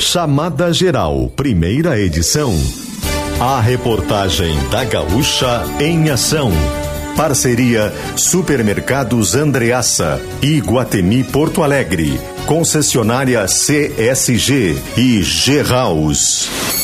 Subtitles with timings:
[0.00, 2.54] Chamada Geral, primeira edição.
[3.38, 6.50] A reportagem da Gaúcha em ação.
[7.18, 12.18] Parceria Supermercados Andreaça e Guatemi Porto Alegre.
[12.46, 16.79] Concessionária CSG e G-House.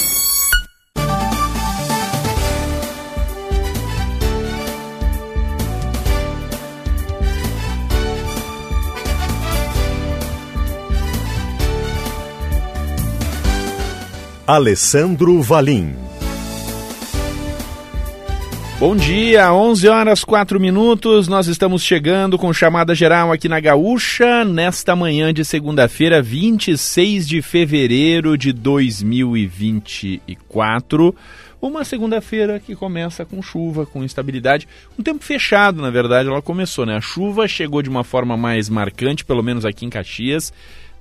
[14.46, 15.96] Alessandro Valim.
[18.78, 21.27] Bom dia, 11 horas 4 minutos.
[21.27, 27.42] Nós estamos chegando com chamada geral aqui na Gaúcha nesta manhã de segunda-feira, 26 de
[27.42, 31.12] fevereiro de 2024.
[31.60, 34.68] Uma segunda-feira que começa com chuva, com instabilidade.
[34.96, 36.96] Um tempo fechado, na verdade, ela começou, né?
[36.96, 40.52] A chuva chegou de uma forma mais marcante, pelo menos aqui em Caxias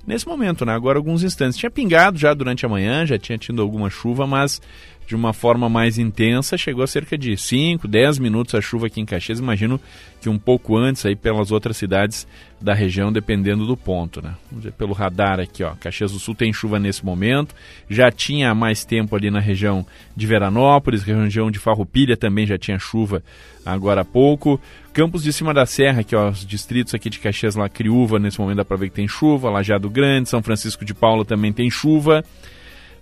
[0.06, 0.74] nesse momento, né?
[0.74, 1.58] Agora alguns instantes.
[1.58, 4.60] Tinha pingado já durante a manhã, já tinha tido alguma chuva, mas
[5.06, 9.00] de uma forma mais intensa, chegou a cerca de 5, 10 minutos a chuva aqui
[9.00, 9.38] em Caxias.
[9.38, 9.80] Imagino
[10.20, 12.26] que um pouco antes aí pelas outras cidades
[12.60, 14.34] da região, dependendo do ponto, né?
[14.50, 15.74] Vamos ver pelo radar aqui, ó.
[15.76, 17.54] Caxias do Sul tem chuva nesse momento.
[17.88, 22.78] Já tinha mais tempo ali na região de Veranópolis, região de Farroupilha também já tinha
[22.78, 23.22] chuva
[23.64, 24.60] agora há pouco.
[24.92, 28.40] Campos de Cima da Serra, aqui ó, os distritos aqui de Caxias lá, Criúva, nesse
[28.40, 29.50] momento dá para ver que tem chuva.
[29.50, 32.24] Lajado Grande, São Francisco de Paula também tem chuva.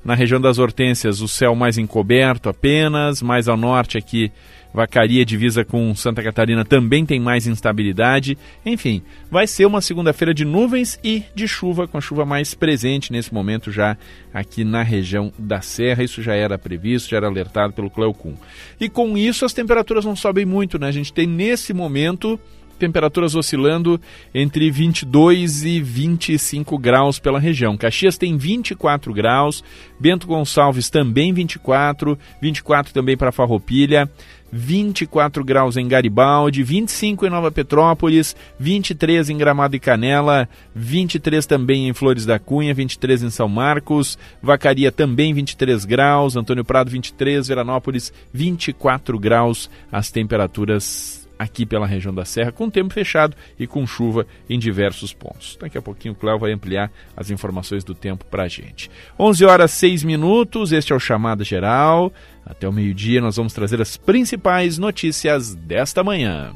[0.05, 3.23] Na região das Hortênsias, o céu mais encoberto apenas.
[3.23, 4.31] Mais ao norte aqui,
[4.75, 8.37] Vacaria, divisa com Santa Catarina, também tem mais instabilidade.
[8.67, 13.13] Enfim, vai ser uma segunda-feira de nuvens e de chuva, com a chuva mais presente
[13.13, 13.97] nesse momento já
[14.33, 16.05] aqui na região da Serra.
[16.05, 18.35] Isso já era previsto, já era alertado pelo Cleocum.
[18.79, 20.89] E com isso as temperaturas não sobem muito, né?
[20.89, 22.39] A gente tem nesse momento
[22.79, 24.01] temperaturas oscilando
[24.35, 27.77] entre 22 e 25 graus pela região.
[27.77, 29.63] Caxias tem 24 graus,
[29.99, 34.11] Bento Gonçalves também 24, 24 também para Farroupilha,
[34.57, 41.89] 24 graus em Garibaldi, 25 em Nova Petrópolis, 23 em Gramado e Canela, 23 também
[41.89, 47.49] em Flores da Cunha, 23 em São Marcos, Vacaria também 23 graus, Antônio Prado 23,
[47.49, 53.87] Veranópolis 24 graus, as temperaturas aqui pela região da Serra, com tempo fechado e com
[53.87, 55.57] chuva em diversos pontos.
[55.61, 58.91] Daqui a pouquinho o Cléo vai ampliar as informações do tempo para a gente.
[59.19, 62.13] 11 horas 6 minutos, este é o Chamada Geral.
[62.45, 66.53] Até o meio-dia nós vamos trazer as principais notícias desta manhã.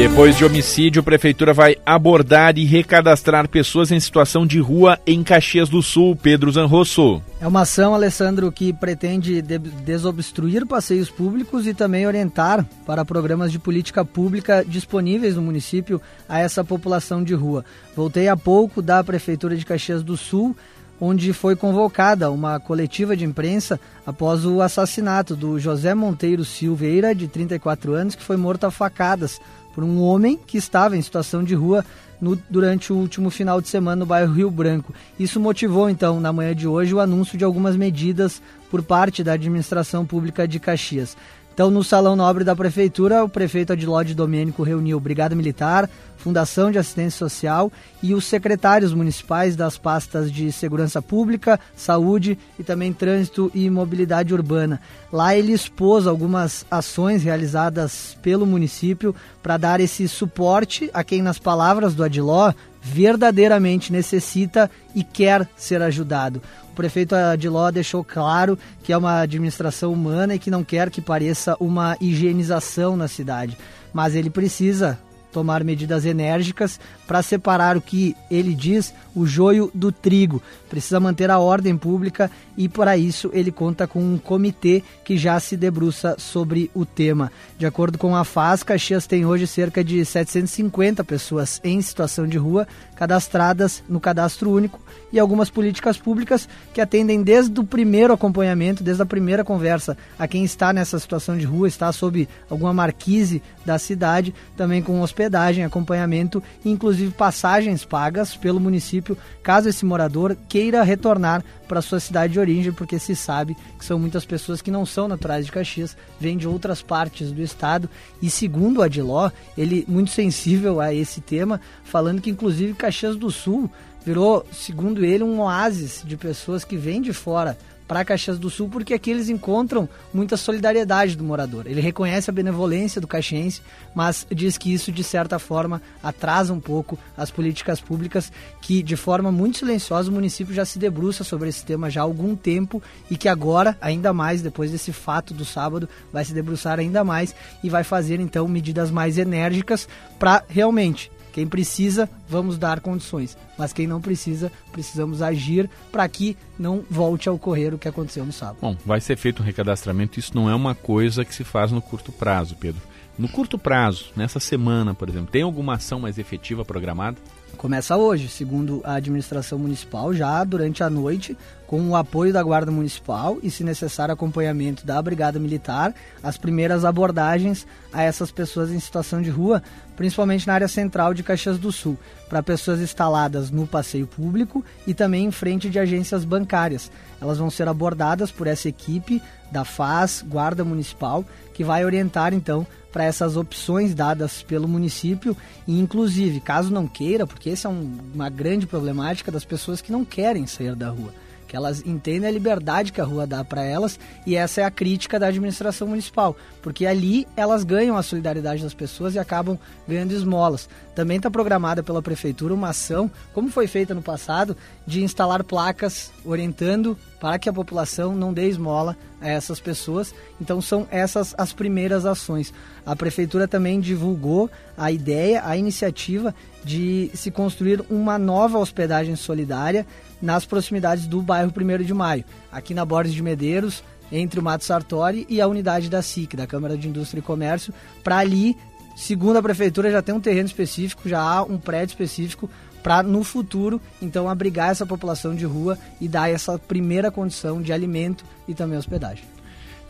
[0.00, 5.22] Depois de homicídio, a prefeitura vai abordar e recadastrar pessoas em situação de rua em
[5.22, 6.16] Caxias do Sul.
[6.16, 7.22] Pedro Zanrosso.
[7.38, 13.52] É uma ação, Alessandro, que pretende de desobstruir passeios públicos e também orientar para programas
[13.52, 17.62] de política pública disponíveis no município a essa população de rua.
[17.94, 20.56] Voltei há pouco da prefeitura de Caxias do Sul
[21.00, 27.26] onde foi convocada uma coletiva de imprensa após o assassinato do José Monteiro Silveira, de
[27.26, 29.40] 34 anos, que foi morto a facadas
[29.80, 31.82] por um homem que estava em situação de rua
[32.20, 34.92] no, durante o último final de semana no bairro Rio Branco.
[35.18, 39.32] Isso motivou, então, na manhã de hoje, o anúncio de algumas medidas por parte da
[39.32, 41.16] administração pública de Caxias.
[41.60, 46.78] Então, no Salão Nobre da Prefeitura, o prefeito Adilode Domênico reuniu Brigada Militar, Fundação de
[46.78, 47.70] Assistência Social
[48.02, 54.32] e os secretários municipais das pastas de Segurança Pública, Saúde e também Trânsito e Mobilidade
[54.32, 54.80] Urbana.
[55.12, 61.38] Lá ele expôs algumas ações realizadas pelo município para dar esse suporte a quem, nas
[61.38, 66.40] palavras do Adiló, verdadeiramente necessita e quer ser ajudado.
[66.72, 71.00] O prefeito Adiló deixou claro que é uma administração humana e que não quer que
[71.00, 73.56] pareça uma higienização na cidade.
[73.92, 74.98] Mas ele precisa
[75.32, 76.80] tomar medidas enérgicas
[77.10, 80.40] para separar o que ele diz o joio do trigo.
[80.68, 85.40] Precisa manter a ordem pública e para isso ele conta com um comitê que já
[85.40, 87.32] se debruça sobre o tema.
[87.58, 92.38] De acordo com a FAS, Caxias tem hoje cerca de 750 pessoas em situação de
[92.38, 92.64] rua
[92.94, 94.80] cadastradas no cadastro único
[95.12, 100.28] e algumas políticas públicas que atendem desde o primeiro acompanhamento, desde a primeira conversa a
[100.28, 105.64] quem está nessa situação de rua, está sob alguma marquise da cidade, também com hospedagem,
[105.64, 112.32] acompanhamento e inclusive passagens pagas pelo município, caso esse morador queira retornar para sua cidade
[112.32, 115.96] de origem, porque se sabe que são muitas pessoas que não são naturais de Caxias,
[116.18, 117.88] vêm de outras partes do estado.
[118.20, 123.30] E segundo o Adiló, ele muito sensível a esse tema, falando que inclusive Caxias do
[123.30, 123.70] Sul
[124.04, 127.56] virou, segundo ele, um oásis de pessoas que vêm de fora
[127.90, 131.66] para Caxias do Sul, porque aqui eles encontram muita solidariedade do morador.
[131.66, 133.60] Ele reconhece a benevolência do caxiense,
[133.92, 138.30] mas diz que isso, de certa forma, atrasa um pouco as políticas públicas,
[138.62, 142.04] que de forma muito silenciosa o município já se debruça sobre esse tema já há
[142.04, 146.78] algum tempo e que agora, ainda mais depois desse fato do sábado, vai se debruçar
[146.78, 152.80] ainda mais e vai fazer então medidas mais enérgicas para realmente quem precisa, vamos dar
[152.80, 153.36] condições.
[153.56, 158.24] Mas quem não precisa, precisamos agir para que não volte a ocorrer o que aconteceu
[158.24, 158.58] no sábado.
[158.60, 160.18] Bom, vai ser feito um recadastramento.
[160.18, 162.82] Isso não é uma coisa que se faz no curto prazo, Pedro.
[163.18, 167.18] No curto prazo, nessa semana, por exemplo, tem alguma ação mais efetiva programada?
[167.60, 171.36] Começa hoje, segundo a administração municipal, já durante a noite,
[171.66, 176.86] com o apoio da Guarda Municipal e, se necessário, acompanhamento da Brigada Militar, as primeiras
[176.86, 179.62] abordagens a essas pessoas em situação de rua,
[179.94, 181.98] principalmente na área central de Caxias do Sul,
[182.30, 186.90] para pessoas instaladas no passeio público e também em frente de agências bancárias.
[187.20, 192.66] Elas vão ser abordadas por essa equipe da FAS, Guarda Municipal, que vai orientar então
[192.92, 195.36] para essas opções dadas pelo município.
[195.66, 199.92] E inclusive, caso não queira, porque essa é um, uma grande problemática das pessoas que
[199.92, 201.12] não querem sair da rua
[201.50, 204.70] que elas entendem a liberdade que a rua dá para elas e essa é a
[204.70, 209.58] crítica da administração municipal, porque ali elas ganham a solidariedade das pessoas e acabam
[209.88, 210.68] ganhando esmolas.
[210.94, 214.56] Também está programada pela prefeitura uma ação, como foi feita no passado,
[214.86, 220.14] de instalar placas orientando para que a população não dê esmola a essas pessoas.
[220.40, 222.54] Então são essas as primeiras ações.
[222.86, 224.48] A prefeitura também divulgou
[224.78, 226.32] a ideia, a iniciativa
[226.64, 229.84] de se construir uma nova hospedagem solidária
[230.20, 233.82] nas proximidades do bairro 1 de Maio, aqui na Borges de Medeiros,
[234.12, 237.72] entre o Mato Sartori e a unidade da SIC, da Câmara de Indústria e Comércio,
[238.02, 238.56] para ali,
[238.96, 242.50] segundo a prefeitura, já tem um terreno específico, já há um prédio específico
[242.82, 247.72] para no futuro, então, abrigar essa população de rua e dar essa primeira condição de
[247.72, 249.24] alimento e também hospedagem.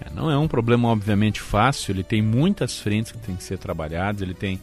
[0.00, 3.58] É, não é um problema, obviamente, fácil, ele tem muitas frentes que têm que ser
[3.58, 4.60] trabalhadas, ele tem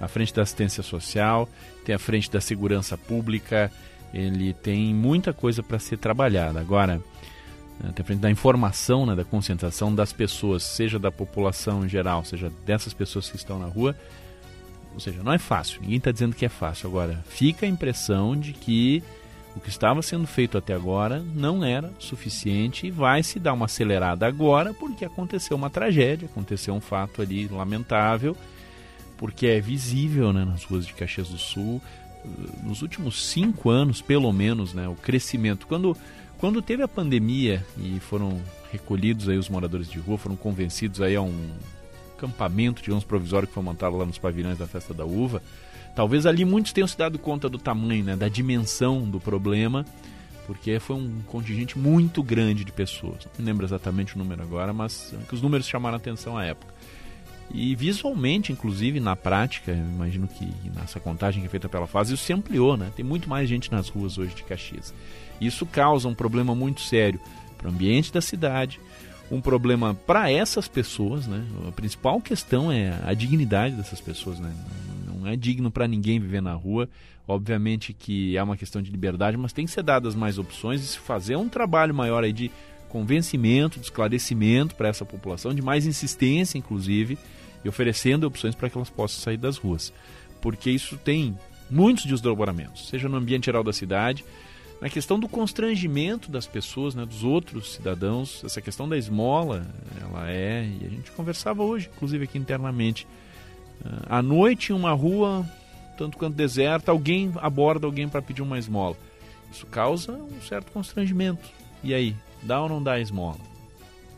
[0.00, 1.48] a frente da assistência social,
[1.84, 3.70] tem a frente da segurança pública,
[4.12, 6.60] ele tem muita coisa para ser trabalhada.
[6.60, 7.00] Agora,
[7.94, 12.24] tem a frente da informação, né, da conscientização das pessoas, seja da população em geral,
[12.24, 13.94] seja dessas pessoas que estão na rua.
[14.94, 16.88] Ou seja, não é fácil, ninguém está dizendo que é fácil.
[16.88, 19.02] Agora, fica a impressão de que
[19.54, 23.66] o que estava sendo feito até agora não era suficiente e vai se dar uma
[23.66, 28.36] acelerada agora porque aconteceu uma tragédia, aconteceu um fato ali lamentável
[29.18, 31.82] porque é visível né, nas ruas de Caxias do Sul,
[32.62, 35.66] nos últimos cinco anos, pelo menos, né, o crescimento.
[35.66, 35.96] Quando,
[36.38, 38.40] quando teve a pandemia e foram
[38.72, 41.50] recolhidos aí os moradores de rua, foram convencidos aí a um
[42.16, 45.42] acampamento, digamos, provisório que foi montado lá nos pavilhões da Festa da Uva,
[45.94, 49.84] talvez ali muitos tenham se dado conta do tamanho, né, da dimensão do problema,
[50.46, 53.28] porque foi um contingente muito grande de pessoas.
[53.38, 56.77] Não lembro exatamente o número agora, mas que os números chamaram a atenção à época.
[57.50, 62.24] E visualmente, inclusive na prática, imagino que nessa contagem que é feita pela fase, isso
[62.24, 62.90] se ampliou, né?
[62.94, 64.92] Tem muito mais gente nas ruas hoje de Caxias.
[65.40, 67.20] Isso causa um problema muito sério
[67.56, 68.78] para o ambiente da cidade,
[69.30, 71.42] um problema para essas pessoas, né?
[71.66, 74.52] A principal questão é a dignidade dessas pessoas, né?
[75.06, 76.88] Não é digno para ninguém viver na rua.
[77.26, 80.86] Obviamente que é uma questão de liberdade, mas tem que ser dadas mais opções e
[80.86, 82.50] se fazer um trabalho maior aí de
[82.88, 87.18] convencimento, de esclarecimento para essa população, de mais insistência, inclusive,
[87.64, 89.92] e oferecendo opções para que elas possam sair das ruas.
[90.40, 91.36] Porque isso tem
[91.70, 94.24] muitos desdobramentos, seja no ambiente geral da cidade,
[94.80, 99.66] na questão do constrangimento das pessoas, né, dos outros cidadãos, essa questão da esmola,
[100.00, 103.06] ela é, e a gente conversava hoje, inclusive aqui internamente,
[103.84, 105.44] ah, à noite em uma rua,
[105.96, 108.96] tanto quanto deserta, alguém aborda alguém para pedir uma esmola.
[109.50, 111.48] Isso causa um certo constrangimento.
[111.82, 113.38] E aí, dá ou não dá esmola?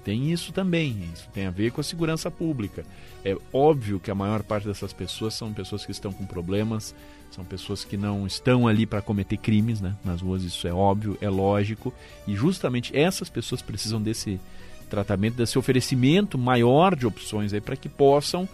[0.05, 2.85] Tem isso também, isso tem a ver com a segurança pública.
[3.25, 6.95] É óbvio que a maior parte dessas pessoas são pessoas que estão com problemas,
[7.31, 11.19] são pessoas que não estão ali para cometer crimes né, nas ruas, isso é óbvio,
[11.21, 11.93] é lógico,
[12.27, 14.41] e justamente essas pessoas precisam desse
[14.89, 18.49] tratamento, desse oferecimento maior de opções aí para que possam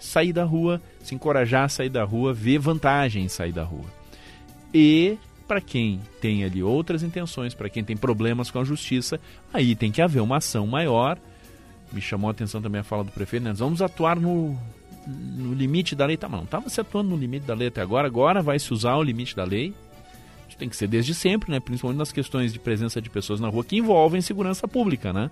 [0.00, 3.86] sair da rua, se encorajar a sair da rua, ver vantagem em sair da rua.
[4.72, 5.16] E
[5.48, 9.18] para quem tem ali outras intenções, para quem tem problemas com a justiça,
[9.52, 11.18] aí tem que haver uma ação maior.
[11.90, 13.50] Me chamou a atenção também a fala do prefeito, né?
[13.50, 14.56] Nós vamos atuar no,
[15.06, 16.18] no limite da lei.
[16.18, 18.72] Tá, mas não estava se atuando no limite da lei até agora, agora vai se
[18.74, 19.74] usar o limite da lei.
[20.46, 21.60] Isso tem que ser desde sempre, né?
[21.60, 25.30] Principalmente nas questões de presença de pessoas na rua que envolvem segurança pública, né?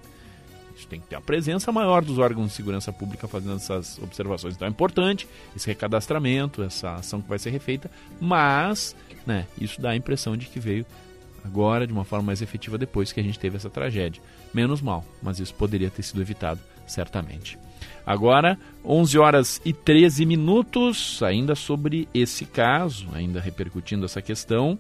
[0.77, 4.55] Isso tem que ter a presença maior dos órgãos de segurança pública fazendo essas observações.
[4.55, 8.95] Então é importante esse recadastramento, essa ação que vai ser refeita, mas
[9.27, 10.87] né, isso dá a impressão de que veio
[11.45, 14.23] agora de uma forma mais efetiva depois que a gente teve essa tragédia.
[14.53, 17.59] Menos mal, mas isso poderia ter sido evitado, certamente.
[18.05, 24.79] Agora, 11 horas e 13 minutos, ainda sobre esse caso, ainda repercutindo essa questão.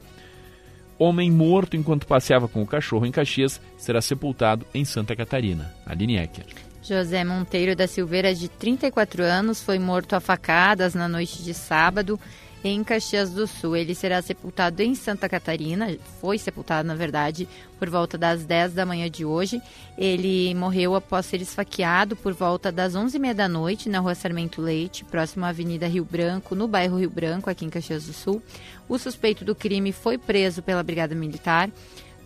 [0.98, 5.74] Homem morto enquanto passeava com o cachorro em Caxias será sepultado em Santa Catarina.
[5.84, 6.46] Aline Ecker.
[6.82, 12.18] José Monteiro da Silveira, de 34 anos, foi morto a facadas na noite de sábado
[12.66, 13.76] em Caxias do Sul.
[13.76, 18.86] Ele será sepultado em Santa Catarina, foi sepultado, na verdade, por volta das 10 da
[18.86, 19.60] manhã de hoje.
[19.96, 25.04] Ele morreu após ser esfaqueado por volta das 11h30 da noite na rua Sarmento Leite,
[25.04, 28.42] próximo à Avenida Rio Branco, no bairro Rio Branco, aqui em Caxias do Sul.
[28.88, 31.70] O suspeito do crime foi preso pela Brigada Militar.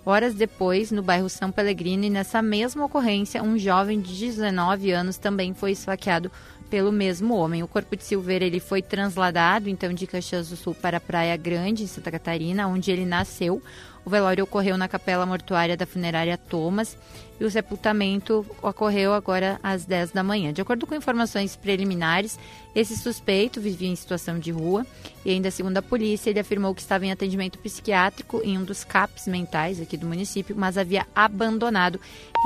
[0.04, 5.18] Horas depois, no bairro São Pellegrino, e nessa mesma ocorrência, um jovem de 19 anos
[5.18, 6.30] também foi esfaqueado
[6.70, 7.62] pelo mesmo homem.
[7.62, 11.36] O corpo de Silveira ele foi transladado então de Caxias do Sul para a Praia
[11.36, 13.60] Grande, em Santa Catarina, onde ele nasceu.
[14.04, 16.96] O velório ocorreu na capela mortuária da funerária Thomas
[17.40, 20.52] e o sepultamento ocorreu agora às 10 da manhã.
[20.52, 22.38] De acordo com informações preliminares,
[22.74, 24.86] esse suspeito vivia em situação de rua
[25.24, 28.84] e ainda segundo a polícia, ele afirmou que estava em atendimento psiquiátrico em um dos
[28.84, 31.98] CAPs mentais aqui do município, mas havia abandonado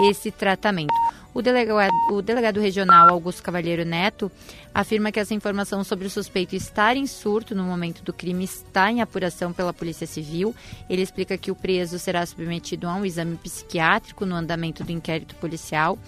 [0.08, 0.94] esse tratamento.
[1.34, 4.30] O delegado, o delegado regional Augusto Cavalheiro Neto
[4.72, 8.88] afirma que essa informação sobre o suspeito estar em surto no momento do crime está
[8.90, 10.54] em apuração pela Polícia Civil.
[10.88, 15.34] Ele explica que o preso será submetido a um exame psiquiátrico no andamento do inquérito
[15.36, 15.98] policial.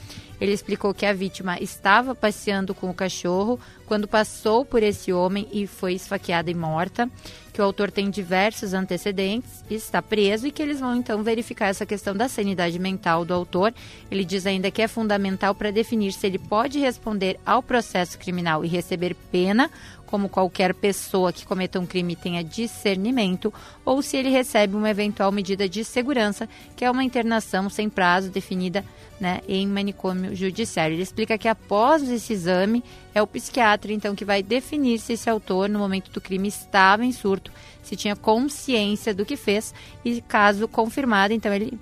[0.40, 5.48] Ele explicou que a vítima estava passeando com o cachorro quando passou por esse homem
[5.52, 7.08] e foi esfaqueada e morta,
[7.52, 11.86] que o autor tem diversos antecedentes, está preso e que eles vão então verificar essa
[11.86, 13.72] questão da sanidade mental do autor.
[14.10, 18.64] Ele diz ainda que é fundamental para definir se ele pode responder ao processo criminal
[18.64, 19.70] e receber pena
[20.04, 23.52] como qualquer pessoa que cometa um crime tenha discernimento,
[23.84, 28.30] ou se ele recebe uma eventual medida de segurança, que é uma internação sem prazo
[28.30, 28.84] definida
[29.20, 30.94] né, em manicômio judiciário.
[30.94, 32.82] Ele explica que após esse exame,
[33.14, 37.04] é o psiquiatra então que vai definir se esse autor, no momento do crime, estava
[37.04, 37.50] em surto,
[37.82, 41.78] se tinha consciência do que fez e, caso confirmado, então ele,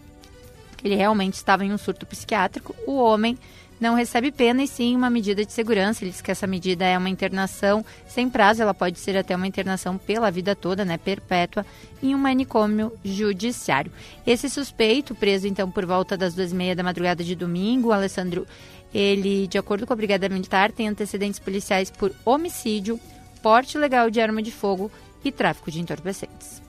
[0.83, 3.38] ele realmente estava em um surto psiquiátrico, o homem
[3.81, 6.04] não recebe pena e sim uma medida de segurança.
[6.04, 9.47] Ele diz que essa medida é uma internação sem prazo, ela pode ser até uma
[9.47, 11.66] internação pela vida toda, né, perpétua,
[12.02, 13.93] em um manicômio judiciário.
[14.26, 18.47] Esse suspeito, preso então por volta das duas e meia da madrugada de domingo, Alessandro,
[18.95, 22.99] ele, de acordo com a Brigada Militar, tem antecedentes policiais por homicídio,
[23.43, 24.90] porte legal de arma de fogo
[25.25, 26.63] e tráfico de entorpecentes.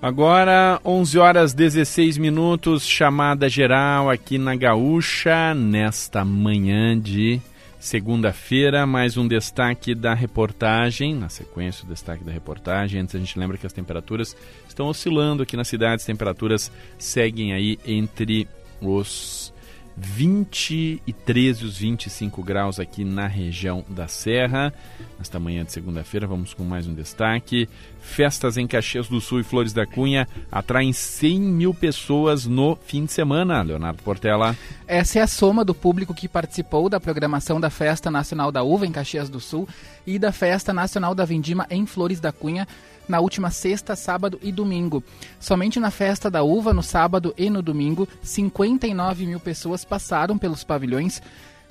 [0.00, 7.40] Agora, 11 horas 16 minutos, chamada geral aqui na Gaúcha, nesta manhã de
[7.80, 8.86] segunda-feira.
[8.86, 13.00] Mais um destaque da reportagem, na sequência o destaque da reportagem.
[13.00, 14.36] Antes a gente lembra que as temperaturas
[14.68, 18.46] estão oscilando aqui na cidade, as temperaturas seguem aí entre
[18.80, 19.52] os
[20.00, 24.72] 23 e os 25 graus aqui na região da Serra.
[25.18, 27.68] Nesta manhã de segunda-feira, vamos com mais um destaque.
[28.08, 33.04] Festas em Caxias do Sul e Flores da Cunha atraem 100 mil pessoas no fim
[33.04, 33.62] de semana.
[33.62, 34.56] Leonardo Portela.
[34.86, 38.86] Essa é a soma do público que participou da programação da Festa Nacional da Uva
[38.86, 39.68] em Caxias do Sul
[40.06, 42.66] e da Festa Nacional da Vindima em Flores da Cunha
[43.08, 45.02] na última sexta, sábado e domingo.
[45.40, 50.62] Somente na festa da uva, no sábado e no domingo, 59 mil pessoas passaram pelos
[50.62, 51.22] pavilhões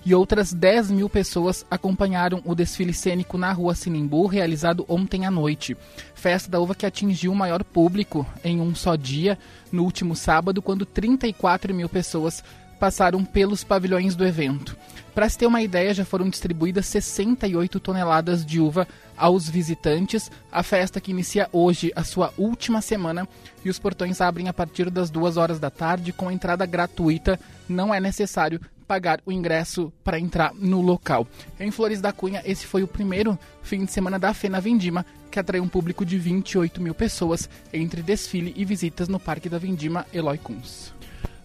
[0.05, 5.31] e outras 10 mil pessoas acompanharam o desfile cênico na Rua Sinimbu, realizado ontem à
[5.31, 5.75] noite.
[6.15, 9.37] Festa da uva que atingiu o maior público em um só dia,
[9.71, 12.43] no último sábado, quando 34 mil pessoas
[12.79, 14.77] passaram pelos pavilhões do evento.
[15.13, 18.87] Para se ter uma ideia, já foram distribuídas 68 toneladas de uva
[19.17, 20.29] aos visitantes.
[20.51, 23.27] A festa que inicia hoje a sua última semana
[23.65, 27.39] e os portões abrem a partir das duas horas da tarde com entrada gratuita.
[27.67, 31.27] Não é necessário pagar o ingresso para entrar no local.
[31.59, 35.39] Em Flores da Cunha, esse foi o primeiro fim de semana da Fena Vindima, que
[35.39, 40.05] atraiu um público de 28 mil pessoas entre desfile e visitas no Parque da Vindima
[40.13, 40.93] Eloy Kunz.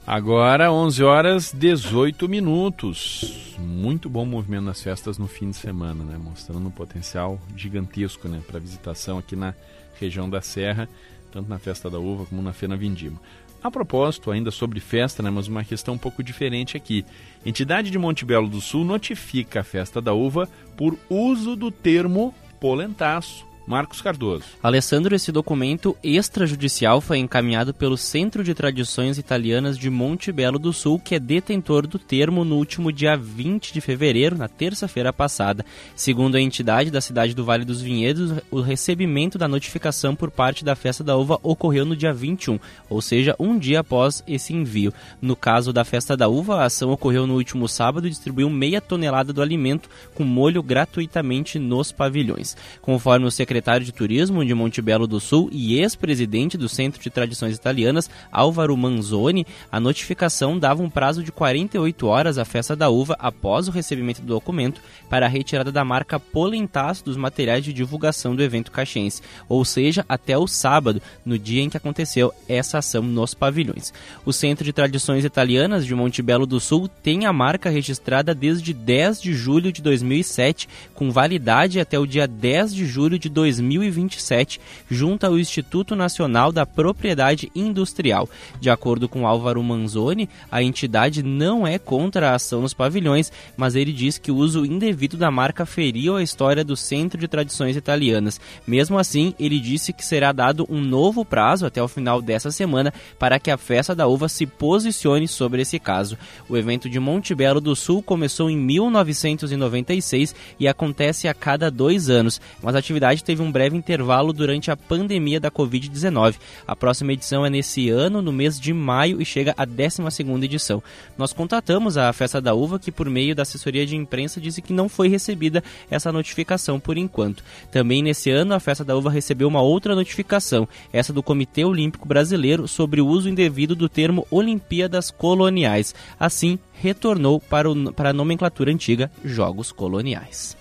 [0.06, 3.54] Agora, 11 horas 18 minutos.
[3.58, 6.18] Muito bom movimento nas festas no fim de semana, né?
[6.18, 8.42] Mostrando um potencial gigantesco, né?
[8.44, 9.54] Para visitação aqui na
[10.00, 10.88] região da Serra,
[11.30, 13.20] tanto na Festa da Uva como na Fena Vindima.
[13.62, 17.04] A propósito, ainda sobre festa, né, mas uma questão um pouco diferente aqui.
[17.46, 23.51] Entidade de Montebello do Sul notifica a Festa da Uva por uso do termo polentaço
[23.66, 24.44] Marcos Cardoso.
[24.62, 30.72] Alessandro, esse documento extrajudicial foi encaminhado pelo Centro de Tradições Italianas de Monte Belo do
[30.72, 35.64] Sul, que é detentor do termo no último dia 20 de fevereiro, na terça-feira passada.
[35.94, 40.64] Segundo a entidade da cidade do Vale dos Vinhedos, o recebimento da notificação por parte
[40.64, 42.58] da Festa da Uva ocorreu no dia 21,
[42.90, 44.92] ou seja, um dia após esse envio.
[45.20, 48.80] No caso da Festa da Uva, a ação ocorreu no último sábado e distribuiu meia
[48.80, 52.56] tonelada do alimento com molho gratuitamente nos pavilhões.
[52.80, 57.10] Conforme o secretário secretário de Turismo de Montebello do Sul e ex-presidente do Centro de
[57.10, 62.88] Tradições Italianas, Álvaro Manzoni, a notificação dava um prazo de 48 horas à festa da
[62.88, 64.80] uva após o recebimento do documento
[65.10, 70.02] para a retirada da marca Polentaço dos materiais de divulgação do evento caxiense, ou seja,
[70.08, 73.92] até o sábado, no dia em que aconteceu essa ação nos pavilhões.
[74.24, 79.20] O Centro de Tradições Italianas de Montebello do Sul tem a marca registrada desde 10
[79.20, 84.60] de julho de 2007, com validade até o dia 10 de julho de 2007 2027,
[84.88, 88.28] junto ao Instituto Nacional da Propriedade Industrial.
[88.60, 93.74] De acordo com Álvaro Manzoni, a entidade não é contra a ação nos pavilhões, mas
[93.74, 97.76] ele diz que o uso indevido da marca feriu a história do Centro de Tradições
[97.76, 98.40] Italianas.
[98.64, 102.94] Mesmo assim, ele disse que será dado um novo prazo até o final dessa semana
[103.18, 106.16] para que a Festa da Uva se posicione sobre esse caso.
[106.48, 112.08] O evento de Monte Belo do Sul começou em 1996 e acontece a cada dois
[112.08, 116.34] anos, mas a atividade teve um breve intervalo durante a pandemia da Covid-19.
[116.66, 120.02] A próxima edição é nesse ano, no mês de maio, e chega a 12
[120.44, 120.82] edição.
[121.16, 124.74] Nós contatamos a Festa da Uva, que por meio da assessoria de imprensa disse que
[124.74, 127.42] não foi recebida essa notificação por enquanto.
[127.70, 132.06] Também nesse ano, a Festa da Uva recebeu uma outra notificação, essa do Comitê Olímpico
[132.06, 135.94] Brasileiro, sobre o uso indevido do termo Olimpíadas Coloniais.
[136.20, 140.54] Assim, retornou para, o, para a nomenclatura antiga Jogos Coloniais.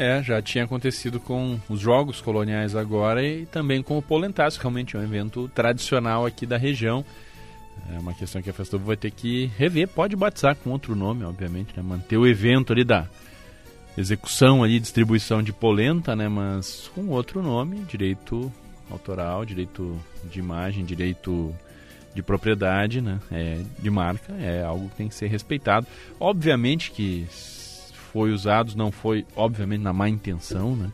[0.00, 4.94] É, já tinha acontecido com os Jogos Coloniais agora e também com o Polentácio, realmente
[4.94, 7.04] é um evento tradicional aqui da região.
[7.92, 11.24] É uma questão que a Festa vai ter que rever, pode batizar com outro nome,
[11.24, 11.82] obviamente, né?
[11.82, 13.08] manter o evento ali da
[13.96, 16.28] execução ali, distribuição de polenta, né?
[16.28, 18.52] Mas com outro nome, direito
[18.88, 19.98] autoral, direito
[20.30, 21.52] de imagem, direito
[22.14, 23.18] de propriedade, né?
[23.32, 25.88] É, de marca, é algo que tem que ser respeitado.
[26.20, 27.26] Obviamente que
[28.12, 30.90] foi usado não foi, obviamente, na má intenção, né?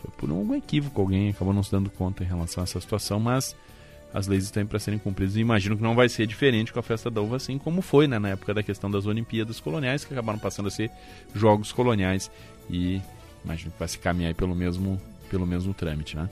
[0.00, 3.20] Foi por um equívoco, alguém acabou não se dando conta em relação a essa situação,
[3.20, 3.54] mas
[4.12, 6.82] as leis estão para serem cumpridas e imagino que não vai ser diferente com a
[6.82, 10.12] festa da uva, assim como foi né, na época da questão das Olimpíadas Coloniais, que
[10.12, 10.90] acabaram passando a ser
[11.34, 12.30] Jogos Coloniais
[12.68, 13.00] e
[13.44, 16.28] imagino que vai se caminhar pelo mesmo pelo mesmo trâmite, né?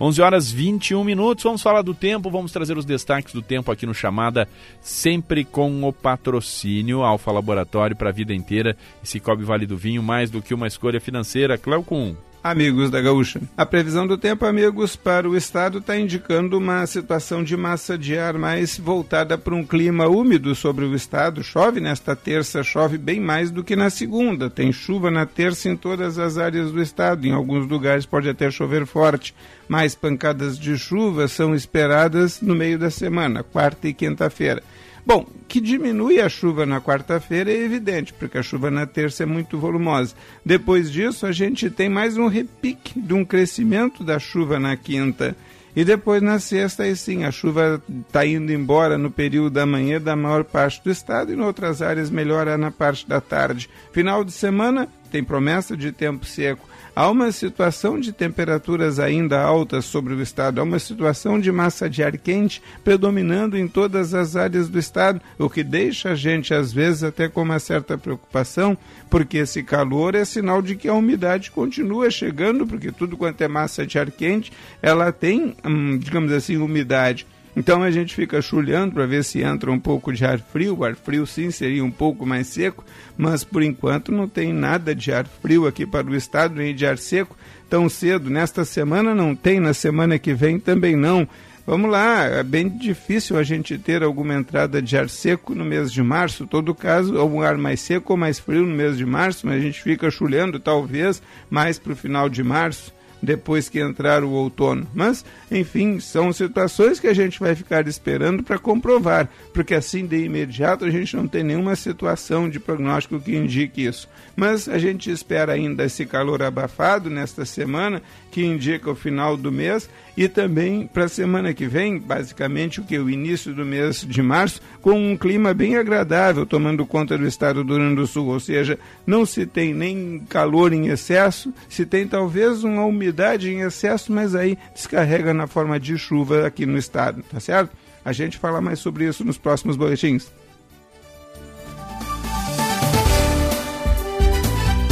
[0.00, 3.84] 11 horas 21 minutos, vamos falar do tempo, vamos trazer os destaques do tempo aqui
[3.84, 4.48] no Chamada,
[4.80, 10.02] sempre com o patrocínio Alfa Laboratório para a vida inteira e Cicobi Vale do Vinho,
[10.02, 11.58] mais do que uma escolha financeira.
[11.58, 12.16] Cleucum.
[12.42, 13.40] Amigos da Gaúcha.
[13.56, 18.16] A previsão do tempo, amigos, para o estado está indicando uma situação de massa de
[18.16, 21.42] ar mais voltada para um clima úmido sobre o estado.
[21.42, 24.48] Chove nesta terça, chove bem mais do que na segunda.
[24.48, 27.26] Tem chuva na terça em todas as áreas do estado.
[27.26, 29.34] Em alguns lugares pode até chover forte.
[29.68, 34.62] Mais pancadas de chuva são esperadas no meio da semana, quarta e quinta-feira.
[35.08, 39.26] Bom, que diminui a chuva na quarta-feira é evidente, porque a chuva na terça é
[39.26, 40.14] muito volumosa.
[40.44, 45.34] Depois disso, a gente tem mais um repique de um crescimento da chuva na quinta.
[45.74, 49.98] E depois na sexta, aí sim, a chuva está indo embora no período da manhã
[49.98, 53.70] da maior parte do estado e em outras áreas melhora na parte da tarde.
[53.92, 56.68] Final de semana tem promessa de tempo seco.
[56.98, 61.88] Há uma situação de temperaturas ainda altas sobre o estado, há uma situação de massa
[61.88, 66.52] de ar quente predominando em todas as áreas do estado, o que deixa a gente,
[66.52, 68.76] às vezes, até com uma certa preocupação,
[69.08, 73.46] porque esse calor é sinal de que a umidade continua chegando, porque tudo quanto é
[73.46, 77.28] massa de ar quente, ela tem, hum, digamos assim, umidade.
[77.58, 80.78] Então a gente fica chulhando para ver se entra um pouco de ar frio.
[80.78, 82.84] O ar frio sim seria um pouco mais seco,
[83.16, 86.86] mas por enquanto não tem nada de ar frio aqui para o estado, nem de
[86.86, 87.36] ar seco
[87.68, 88.30] tão cedo.
[88.30, 91.28] Nesta semana não tem, na semana que vem também não.
[91.66, 95.92] Vamos lá, é bem difícil a gente ter alguma entrada de ar seco no mês
[95.92, 96.46] de março.
[96.46, 99.60] Todo caso, algum ar mais seco ou mais frio no mês de março, mas a
[99.60, 104.86] gente fica chulhando talvez mais para o final de março depois que entrar o outono.
[104.94, 110.24] Mas, enfim, são situações que a gente vai ficar esperando para comprovar, porque assim de
[110.24, 114.08] imediato a gente não tem nenhuma situação de prognóstico que indique isso.
[114.36, 119.50] Mas a gente espera ainda esse calor abafado nesta semana, que indica o final do
[119.50, 124.04] mês, e também para a semana que vem, basicamente o que o início do mês
[124.04, 128.06] de março, com um clima bem agradável, tomando conta do estado do Rio Grande do
[128.08, 128.76] Sul, ou seja,
[129.06, 134.34] não se tem nem calor em excesso, se tem talvez uma umidade em excesso, mas
[134.34, 137.70] aí descarrega na forma de chuva aqui no estado, tá certo?
[138.04, 140.32] A gente fala mais sobre isso nos próximos boletins.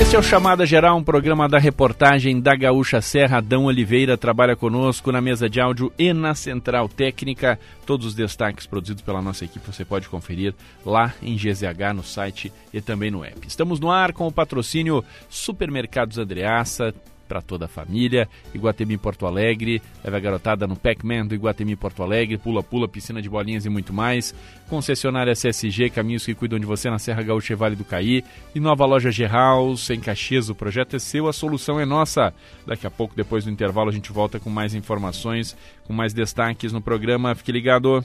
[0.07, 3.39] Esse é o Chamada Geral, um programa da reportagem da Gaúcha Serra.
[3.39, 7.59] Adão Oliveira trabalha conosco na mesa de áudio e na central técnica.
[7.85, 12.53] Todos os destaques produzidos pela nossa equipe você pode conferir lá em GZH, no site
[12.73, 13.49] e também no app.
[13.49, 16.95] Estamos no ar com o patrocínio Supermercados Andreaça
[17.27, 18.29] para toda a família.
[18.55, 23.29] Iguatemi Porto Alegre, leva a garotada no Pac-Man do Iguatemi Porto Alegre, pula-pula, piscina de
[23.29, 24.35] bolinhas e muito mais.
[24.69, 28.25] Concessionária CSG, caminhos que cuidam de você na Serra Gaúcha e Vale do Caí.
[28.55, 32.33] E nova loja G-House, em Caxias, o projeto é seu, a solução é nossa.
[32.67, 36.73] Daqui a pouco, depois do intervalo, a gente volta com mais informações, com mais destaques
[36.73, 37.35] no programa.
[37.35, 38.05] Fique ligado.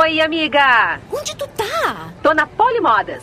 [0.00, 0.98] Oi, amiga!
[1.12, 2.08] Onde tu tá?
[2.22, 3.22] Tô na Polimodas.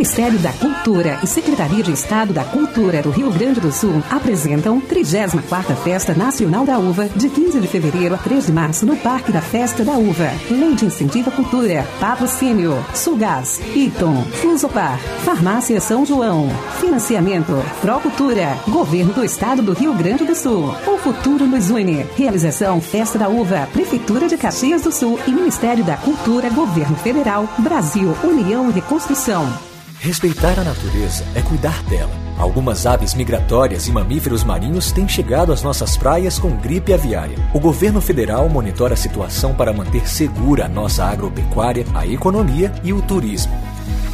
[0.00, 4.80] Ministério da Cultura e Secretaria de Estado da Cultura do Rio Grande do Sul apresentam
[4.80, 9.30] 34ª Festa Nacional da Uva, de 15 de fevereiro a 3 de março, no Parque
[9.30, 10.32] da Festa da Uva.
[10.50, 16.48] Lei de Incentivo à Cultura, Patrocínio, Sulgás, Iton, Flusopar, Farmácia São João,
[16.80, 20.74] Financiamento, Procultura, Governo do Estado do Rio Grande do Sul.
[20.86, 22.06] O futuro nos une.
[22.16, 27.46] Realização Festa da Uva, Prefeitura de Caxias do Sul e Ministério da Cultura, Governo Federal,
[27.58, 29.69] Brasil, União e Reconstrução.
[30.00, 32.10] Respeitar a natureza é cuidar dela.
[32.38, 37.36] Algumas aves migratórias e mamíferos marinhos têm chegado às nossas praias com gripe aviária.
[37.52, 42.94] O governo federal monitora a situação para manter segura a nossa agropecuária, a economia e
[42.94, 43.52] o turismo.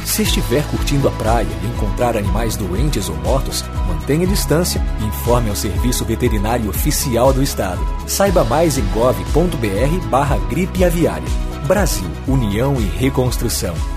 [0.03, 5.49] Se estiver curtindo a praia e encontrar animais doentes ou mortos, mantenha distância e informe
[5.49, 7.79] ao Serviço Veterinário Oficial do Estado.
[8.05, 11.27] Saiba mais em gov.br barra gripe aviária.
[11.65, 13.96] Brasil, União e Reconstrução.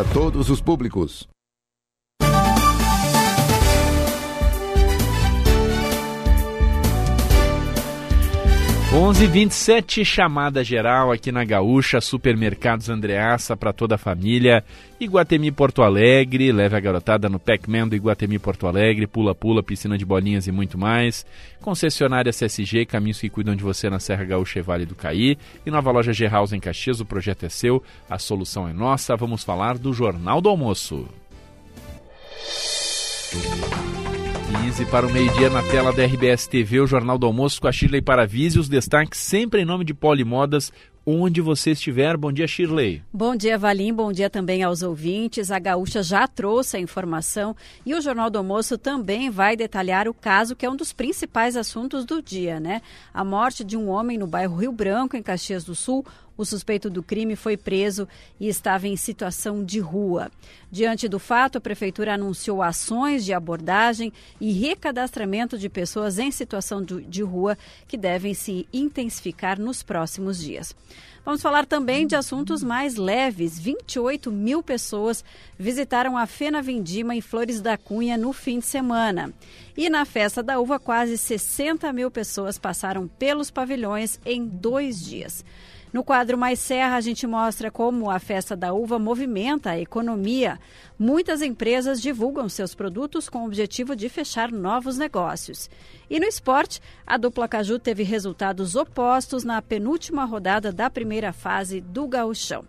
[0.01, 1.30] para todos os públicos.
[8.93, 14.65] Onze vinte chamada geral aqui na Gaúcha, Supermercados Andreaça para toda a família,
[14.99, 20.03] Iguatemi Porto Alegre, leve a garotada no Pac-Man do Iguatemi Porto Alegre, pula-pula, piscina de
[20.03, 21.25] bolinhas e muito mais,
[21.61, 25.71] concessionária CSG, caminhos que cuidam de você na Serra Gaúcha e Vale do Caí, e
[25.71, 29.77] nova loja G-House em Caxias, o projeto é seu, a solução é nossa, vamos falar
[29.77, 31.07] do Jornal do Almoço.
[34.71, 37.73] 15 para o meio-dia na tela da RBS TV, o Jornal do Almoço com a
[37.73, 40.71] Shirley Paravise, os destaques sempre em nome de Polimodas,
[41.05, 42.15] onde você estiver.
[42.15, 43.03] Bom dia, Shirley.
[43.11, 43.93] Bom dia, Valim.
[43.93, 45.51] Bom dia também aos ouvintes.
[45.51, 47.53] A Gaúcha já trouxe a informação
[47.85, 51.57] e o Jornal do Almoço também vai detalhar o caso que é um dos principais
[51.57, 52.81] assuntos do dia, né?
[53.13, 56.05] A morte de um homem no bairro Rio Branco, em Caxias do Sul,
[56.41, 58.07] O suspeito do crime foi preso
[58.39, 60.31] e estava em situação de rua.
[60.71, 66.83] Diante do fato, a prefeitura anunciou ações de abordagem e recadastramento de pessoas em situação
[66.83, 67.55] de rua
[67.87, 70.75] que devem se intensificar nos próximos dias.
[71.23, 73.59] Vamos falar também de assuntos mais leves.
[73.59, 75.23] 28 mil pessoas
[75.59, 79.31] visitaram a Fena Vindima em Flores da Cunha no fim de semana.
[79.77, 85.45] E na festa da uva, quase 60 mil pessoas passaram pelos pavilhões em dois dias.
[85.93, 90.57] No quadro Mais Serra, a gente mostra como a festa da uva movimenta a economia.
[90.97, 95.69] Muitas empresas divulgam seus produtos com o objetivo de fechar novos negócios.
[96.09, 101.81] E no esporte, a dupla Caju teve resultados opostos na penúltima rodada da primeira fase
[101.81, 102.63] do Gauchão.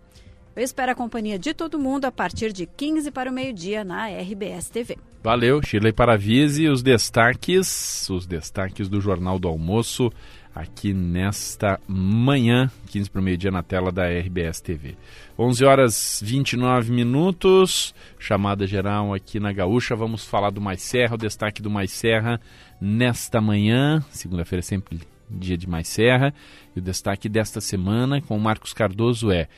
[0.55, 4.09] Eu espero a companhia de todo mundo a partir de 15 para o meio-dia na
[4.09, 4.99] RBS TV.
[5.23, 6.69] Valeu, Shirley Paravise.
[6.69, 10.13] Os destaques, os destaques do Jornal do Almoço
[10.55, 14.97] aqui nesta manhã, 15 para o meio-dia, na tela da RBS TV.
[15.38, 19.97] 11 horas 29 minutos, chamada geral aqui na Gaúcha.
[19.97, 22.41] Vamos falar do Mais Serra, o destaque do Mais Serra
[22.81, 26.35] nesta manhã, segunda-feira é sempre dia de Mais Serra.
[26.75, 29.49] E o destaque desta semana com o Marcos Cardoso é.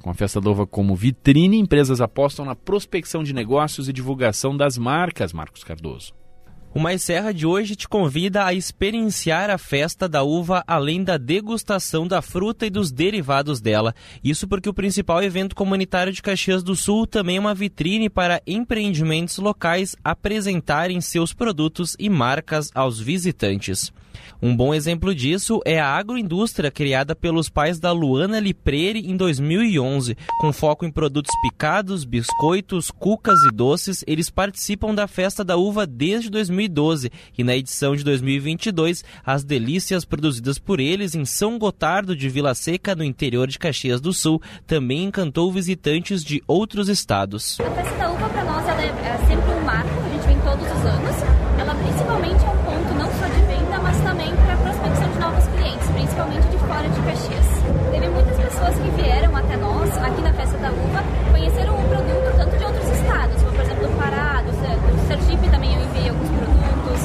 [0.00, 4.76] Com a Festa Nova como vitrine, empresas apostam na prospecção de negócios e divulgação das
[4.76, 6.12] marcas, Marcos Cardoso.
[6.74, 11.18] O Mais Serra de hoje te convida a experienciar a festa da uva além da
[11.18, 13.94] degustação da fruta e dos derivados dela.
[14.24, 18.40] Isso porque o principal evento comunitário de Caxias do Sul também é uma vitrine para
[18.46, 23.92] empreendimentos locais apresentarem seus produtos e marcas aos visitantes.
[24.40, 30.16] Um bom exemplo disso é a agroindústria criada pelos pais da Luana Lipreri em 2011.
[30.40, 35.86] Com foco em produtos picados, biscoitos, cucas e doces, eles participam da Festa da Uva
[35.86, 42.16] desde 2012 e na edição de 2022, as delícias produzidas por eles em São Gotardo
[42.16, 47.58] de Vila Seca, no interior de Caxias do Sul, também encantou visitantes de outros estados.
[47.60, 50.66] A Festa da Uva para nós é, é sempre um marco, a gente vem todos
[50.66, 51.16] os anos.
[51.58, 52.61] Ela principalmente é
[58.62, 62.64] pessoas que vieram até nós, aqui na Festa da Uva, conheceram o produto tanto de
[62.64, 64.52] outros estados, como por exemplo do Pará, do,
[65.08, 67.00] Sergipe também eu enviei alguns produtos.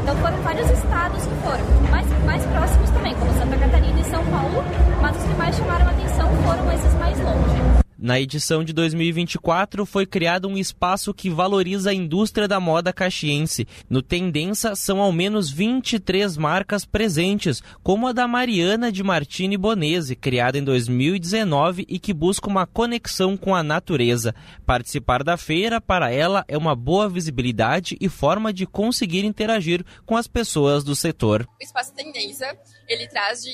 [0.00, 4.24] Então foram vários estados que foram, mais, mais próximos também, como Santa Catarina e São
[4.26, 4.64] Paulo,
[5.00, 7.71] mas os que mais chamaram a atenção foram esses mais longe.
[8.02, 13.64] Na edição de 2024, foi criado um espaço que valoriza a indústria da moda caxiense.
[13.88, 20.16] No Tendência, são ao menos 23 marcas presentes, como a da Mariana de Martini Bonese,
[20.16, 24.34] criada em 2019 e que busca uma conexão com a natureza.
[24.66, 30.16] Participar da feira, para ela, é uma boa visibilidade e forma de conseguir interagir com
[30.16, 31.46] as pessoas do setor.
[31.60, 33.52] O Espaço Tendência, ele traz de,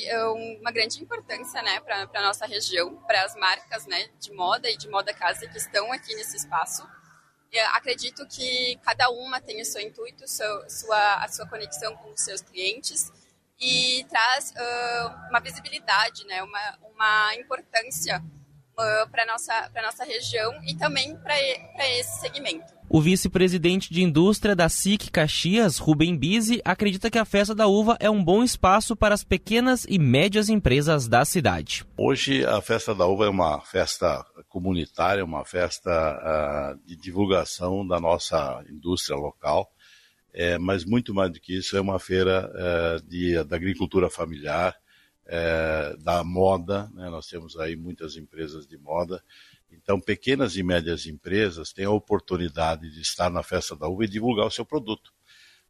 [0.59, 4.77] uma grande importância né, para a nossa região, para as marcas né, de moda e
[4.77, 6.89] de moda casa que estão aqui nesse espaço.
[7.53, 12.13] Eu acredito que cada uma tem o seu intuito, seu, sua, a sua conexão com
[12.13, 13.11] os seus clientes
[13.61, 18.23] e traz uh, uma visibilidade, né, uma, uma importância
[18.79, 21.35] uh, para a nossa, nossa região e também para
[21.99, 22.79] esse segmento.
[22.91, 27.99] O vice-presidente de indústria da SIC Caxias, Rubem Bise, acredita que a festa da uva
[28.01, 31.85] é um bom espaço para as pequenas e médias empresas da cidade.
[31.99, 38.01] Hoje a festa da uva é uma festa comunitária, uma festa uh, de divulgação da
[38.01, 39.71] nossa indústria local,
[40.33, 44.77] é, mas muito mais do que isso é uma feira uh, de, da agricultura familiar,
[45.27, 46.91] uh, da moda.
[46.95, 47.09] Né?
[47.11, 49.23] Nós temos aí muitas empresas de moda
[49.71, 54.09] então, pequenas e médias empresas têm a oportunidade de estar na festa da uva e
[54.09, 55.13] divulgar o seu produto.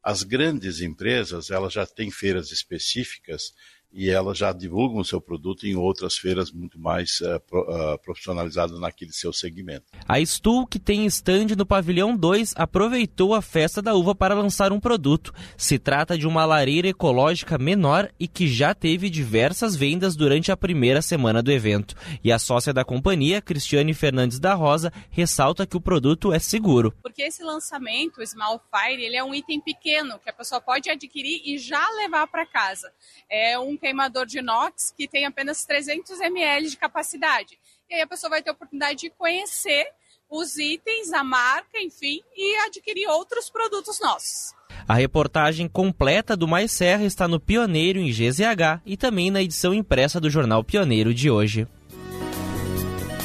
[0.02, 3.52] As grandes empresas, elas já têm feiras específicas
[3.92, 7.98] e elas já divulgam o seu produto em outras feiras muito mais uh, pro, uh,
[7.98, 9.87] profissionalizadas naquele seu segmento.
[10.07, 14.72] A Stuhl, que tem estande no pavilhão 2, aproveitou a festa da uva para lançar
[14.72, 15.33] um produto.
[15.57, 20.57] Se trata de uma lareira ecológica menor e que já teve diversas vendas durante a
[20.57, 21.94] primeira semana do evento.
[22.22, 26.94] E a sócia da companhia, Cristiane Fernandes da Rosa, ressalta que o produto é seguro.
[27.03, 30.90] Porque esse lançamento, o Small Fire, ele é um item pequeno que a pessoa pode
[30.90, 32.92] adquirir e já levar para casa.
[33.31, 37.58] É um queimador de inox que tem apenas 300 ml de capacidade.
[37.88, 39.86] E aí a pessoa vai ter a oportunidade de conhecer
[40.30, 44.54] os itens, a marca, enfim, e adquirir outros produtos nossos.
[44.86, 49.74] A reportagem completa do Mais Serra está no Pioneiro em GZH e também na edição
[49.74, 51.66] impressa do Jornal Pioneiro de hoje.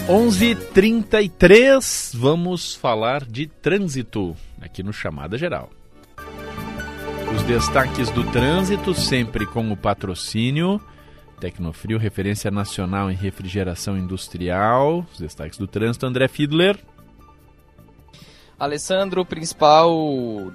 [0.07, 5.69] 11:33 vamos falar de trânsito aqui no Chamada Geral.
[7.35, 10.81] Os destaques do trânsito, sempre com o patrocínio
[11.43, 15.05] Tecnofrio, referência nacional em refrigeração industrial.
[15.11, 16.79] Os destaques do trânsito, André Fiedler.
[18.57, 19.91] Alessandro, o principal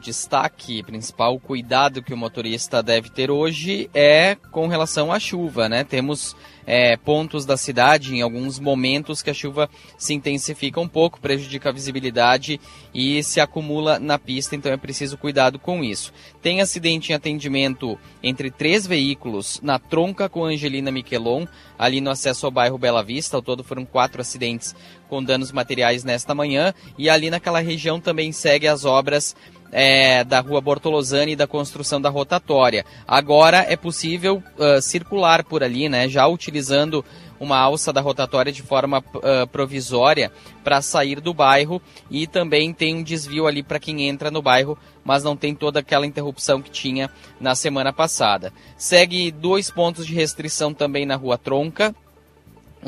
[0.00, 5.84] destaque, principal cuidado que o motorista deve ter hoje é com relação à chuva, né?
[5.84, 6.34] Temos
[6.70, 11.70] é, pontos da cidade, em alguns momentos que a chuva se intensifica um pouco, prejudica
[11.70, 12.61] a visibilidade
[12.94, 16.12] e se acumula na pista, então é preciso cuidado com isso.
[16.42, 21.46] Tem acidente em atendimento entre três veículos na tronca com Angelina Miquelon,
[21.78, 23.38] ali no acesso ao bairro Bela Vista.
[23.38, 24.76] Ao todo foram quatro acidentes
[25.09, 29.35] com danos materiais nesta manhã e ali naquela região também segue as obras
[29.72, 32.85] é, da rua Bortolosani e da construção da rotatória.
[33.07, 37.04] Agora é possível uh, circular por ali, né, já utilizando
[37.40, 40.33] uma alça da rotatória de forma uh, provisória
[40.64, 44.76] para sair do bairro e também tem um desvio ali para quem entra no bairro,
[45.04, 47.09] mas não tem toda aquela interrupção que tinha
[47.40, 48.52] na semana passada.
[48.76, 51.94] Segue dois pontos de restrição também na rua Tronca,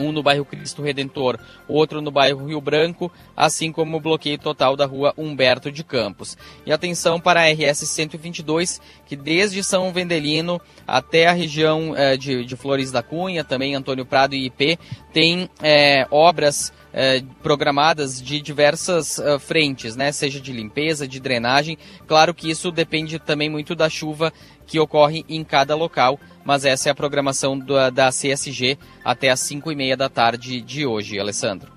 [0.01, 4.77] um no bairro Cristo Redentor, outro no bairro Rio Branco, assim como o bloqueio total
[4.77, 6.37] da rua Humberto de Campos.
[6.65, 12.45] E atenção para a RS 122, que desde São Vendelino até a região eh, de,
[12.45, 14.79] de, Flores da Cunha, também Antônio Prado e IP,
[15.13, 20.13] tem eh, obras eh, programadas de diversas frentes, né?
[20.13, 21.79] seja de limpeza, de drenagem.
[22.07, 24.33] Claro que isso depende também muito da chuva
[24.71, 29.41] que ocorre em cada local, mas essa é a programação da, da CSG até às
[29.41, 31.71] 5 e meia da tarde de hoje, Alessandro.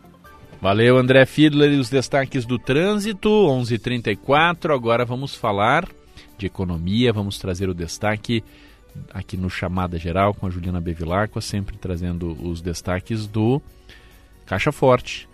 [0.62, 3.73] Valeu, André Fiedler e os destaques do trânsito, 11:34.
[3.73, 5.88] h 34 Agora vamos falar
[6.38, 8.43] de economia, vamos trazer o destaque
[9.13, 13.62] aqui no Chamada Geral com a Juliana Bevilacqua, sempre trazendo os destaques do
[14.45, 15.28] Caixa Forte.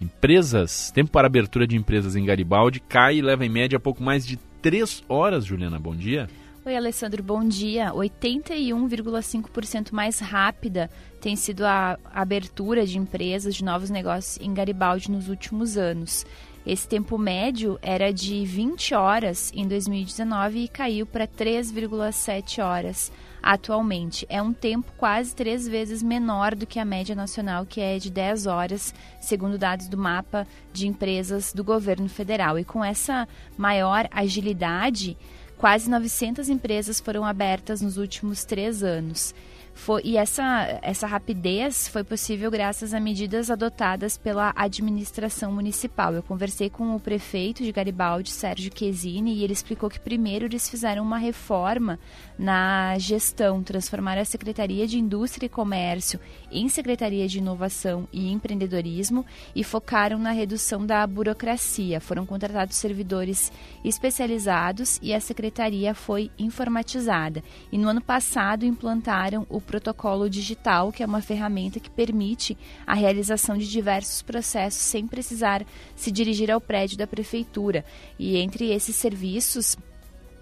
[0.00, 4.26] Empresas, tempo para abertura de empresas em Garibaldi cai e leva em média pouco mais
[4.26, 5.78] de 3 horas, Juliana.
[5.78, 6.28] Bom dia.
[6.70, 7.90] Oi, Alessandro, bom dia.
[7.90, 10.88] 81,5% mais rápida
[11.20, 16.24] tem sido a abertura de empresas, de novos negócios em Garibaldi nos últimos anos.
[16.64, 23.10] Esse tempo médio era de 20 horas em 2019 e caiu para 3,7 horas
[23.42, 24.24] atualmente.
[24.28, 28.10] É um tempo quase três vezes menor do que a média nacional, que é de
[28.10, 32.58] 10 horas, segundo dados do mapa de empresas do governo federal.
[32.58, 35.16] E com essa maior agilidade,
[35.60, 39.34] Quase 900 empresas foram abertas nos últimos três anos.
[39.74, 46.12] Foi, e essa, essa rapidez foi possível graças a medidas adotadas pela administração municipal.
[46.12, 50.68] Eu conversei com o prefeito de Garibaldi, Sérgio Quesini, e ele explicou que primeiro eles
[50.68, 51.98] fizeram uma reforma
[52.38, 59.24] na gestão, transformaram a Secretaria de Indústria e Comércio em Secretaria de Inovação e Empreendedorismo
[59.54, 62.00] e focaram na redução da burocracia.
[62.00, 63.52] Foram contratados servidores
[63.84, 67.42] especializados e a secretaria foi informatizada.
[67.70, 72.94] E no ano passado implantaram o protocolo digital, que é uma ferramenta que permite a
[72.94, 77.84] realização de diversos processos sem precisar se dirigir ao prédio da prefeitura.
[78.18, 79.76] E entre esses serviços,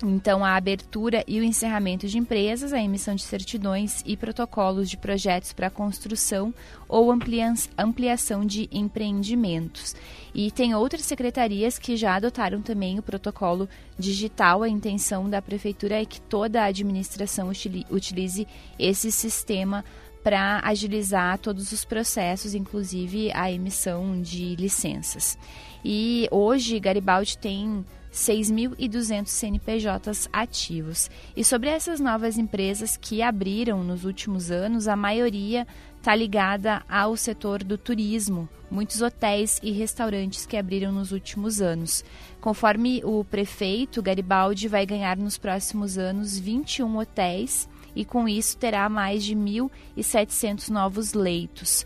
[0.03, 4.97] então, a abertura e o encerramento de empresas, a emissão de certidões e protocolos de
[4.97, 6.55] projetos para construção
[6.89, 9.97] ou ampliação de empreendimentos.
[10.33, 14.63] E tem outras secretarias que já adotaram também o protocolo digital.
[14.63, 17.51] A intenção da prefeitura é que toda a administração
[17.91, 18.47] utilize
[18.79, 19.85] esse sistema
[20.23, 25.39] para agilizar todos os processos, inclusive a emissão de licenças.
[25.85, 31.11] E hoje Garibaldi tem 6.200 CNPJs ativos.
[31.37, 35.67] E sobre essas novas empresas que abriram nos últimos anos, a maioria
[35.97, 42.05] está ligada ao setor do turismo, muitos hotéis e restaurantes que abriram nos últimos anos.
[42.41, 48.89] Conforme o prefeito, Garibaldi vai ganhar nos próximos anos 21 hotéis e com isso terá
[48.89, 51.85] mais de 1.700 novos leitos.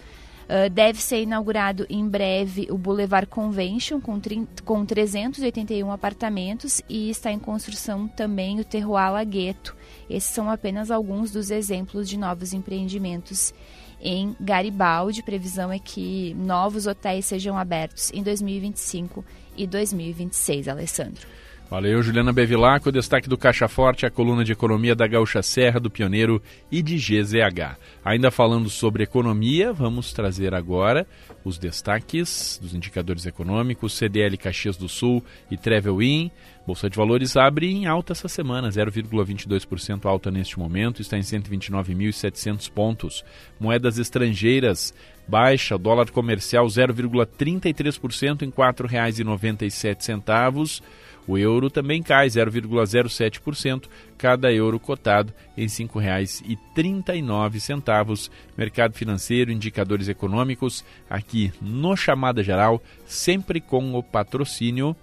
[0.52, 4.20] Uh, deve ser inaugurado em breve o Boulevard Convention, com,
[4.66, 9.74] com 381 apartamentos, e está em construção também o Terroir Lagueto.
[10.10, 13.54] Esses são apenas alguns dos exemplos de novos empreendimentos
[13.98, 15.22] em Garibaldi.
[15.22, 19.24] Previsão é que novos hotéis sejam abertos em 2025
[19.56, 21.26] e 2026, Alessandro.
[21.72, 22.90] Valeu, Juliana Bevilacqua.
[22.90, 26.82] O destaque do Caixa Forte, a coluna de economia da Gaúcha Serra, do Pioneiro e
[26.82, 27.78] de GZH.
[28.04, 31.06] Ainda falando sobre economia, vamos trazer agora
[31.42, 36.30] os destaques dos indicadores econômicos, CDL Caxias do Sul e Travel In.
[36.66, 42.70] Bolsa de Valores abre em alta essa semana, 0,22% alta neste momento, está em 129.700
[42.70, 43.24] pontos.
[43.58, 44.92] Moedas estrangeiras
[45.26, 50.82] baixa, dólar comercial 0,33% em R$ 4,97.
[51.26, 53.84] O euro também cai 0,07%,
[54.18, 58.30] cada euro cotado em R$ 5,39.
[58.56, 64.96] Mercado financeiro, indicadores econômicos, aqui no Chamada Geral, sempre com o patrocínio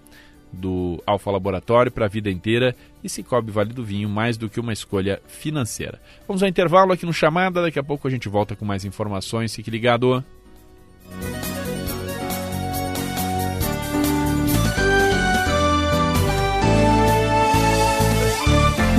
[0.52, 4.58] do Alfa Laboratório para a vida inteira e Cicobi Vale do Vinho, mais do que
[4.58, 6.00] uma escolha financeira.
[6.26, 9.54] Vamos ao intervalo aqui no Chamada, daqui a pouco a gente volta com mais informações.
[9.54, 10.24] Fique ligado.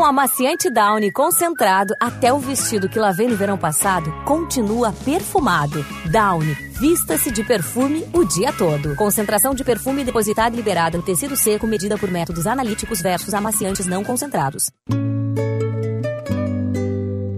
[0.00, 5.84] O amaciante Downy concentrado, até o vestido que lavei no verão passado continua perfumado.
[6.10, 8.96] Downy, vista-se de perfume o dia todo.
[8.96, 13.86] Concentração de perfume depositada e liberada no tecido seco medida por métodos analíticos versus amaciantes
[13.86, 14.70] não concentrados.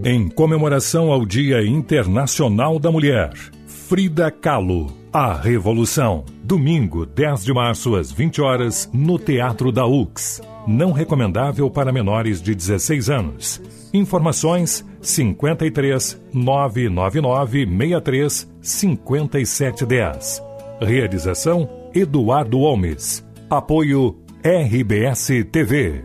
[0.04, 3.32] Em comemoração ao Dia Internacional da Mulher,
[3.66, 6.24] Frida Kahlo, A Revolução.
[6.44, 10.40] Domingo, 10 de março, às 20 horas, no Teatro da UX.
[10.66, 13.60] Não recomendável para menores de 16 anos.
[13.92, 20.42] Informações 53 999 63 5710.
[20.80, 23.24] Realização Eduardo Holmes.
[23.50, 26.04] Apoio RBS TV.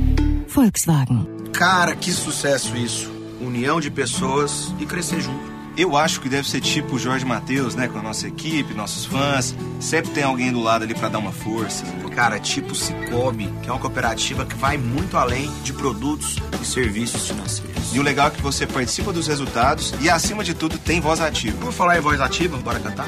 [0.53, 1.25] Volkswagen.
[1.53, 3.09] Cara, que sucesso isso.
[3.39, 5.51] União de pessoas e crescer junto.
[5.77, 7.87] Eu acho que deve ser tipo o Jorge Matheus, né?
[7.87, 9.55] Com a nossa equipe, nossos fãs.
[9.79, 11.85] Sempre tem alguém do lado ali para dar uma força.
[12.13, 17.29] Cara, tipo Cicobi, que é uma cooperativa que vai muito além de produtos e serviços
[17.29, 17.95] financeiros.
[17.95, 21.21] E o legal é que você participa dos resultados e, acima de tudo, tem voz
[21.21, 21.57] ativa.
[21.59, 22.57] Vamos falar em voz ativa?
[22.57, 23.07] Bora cantar?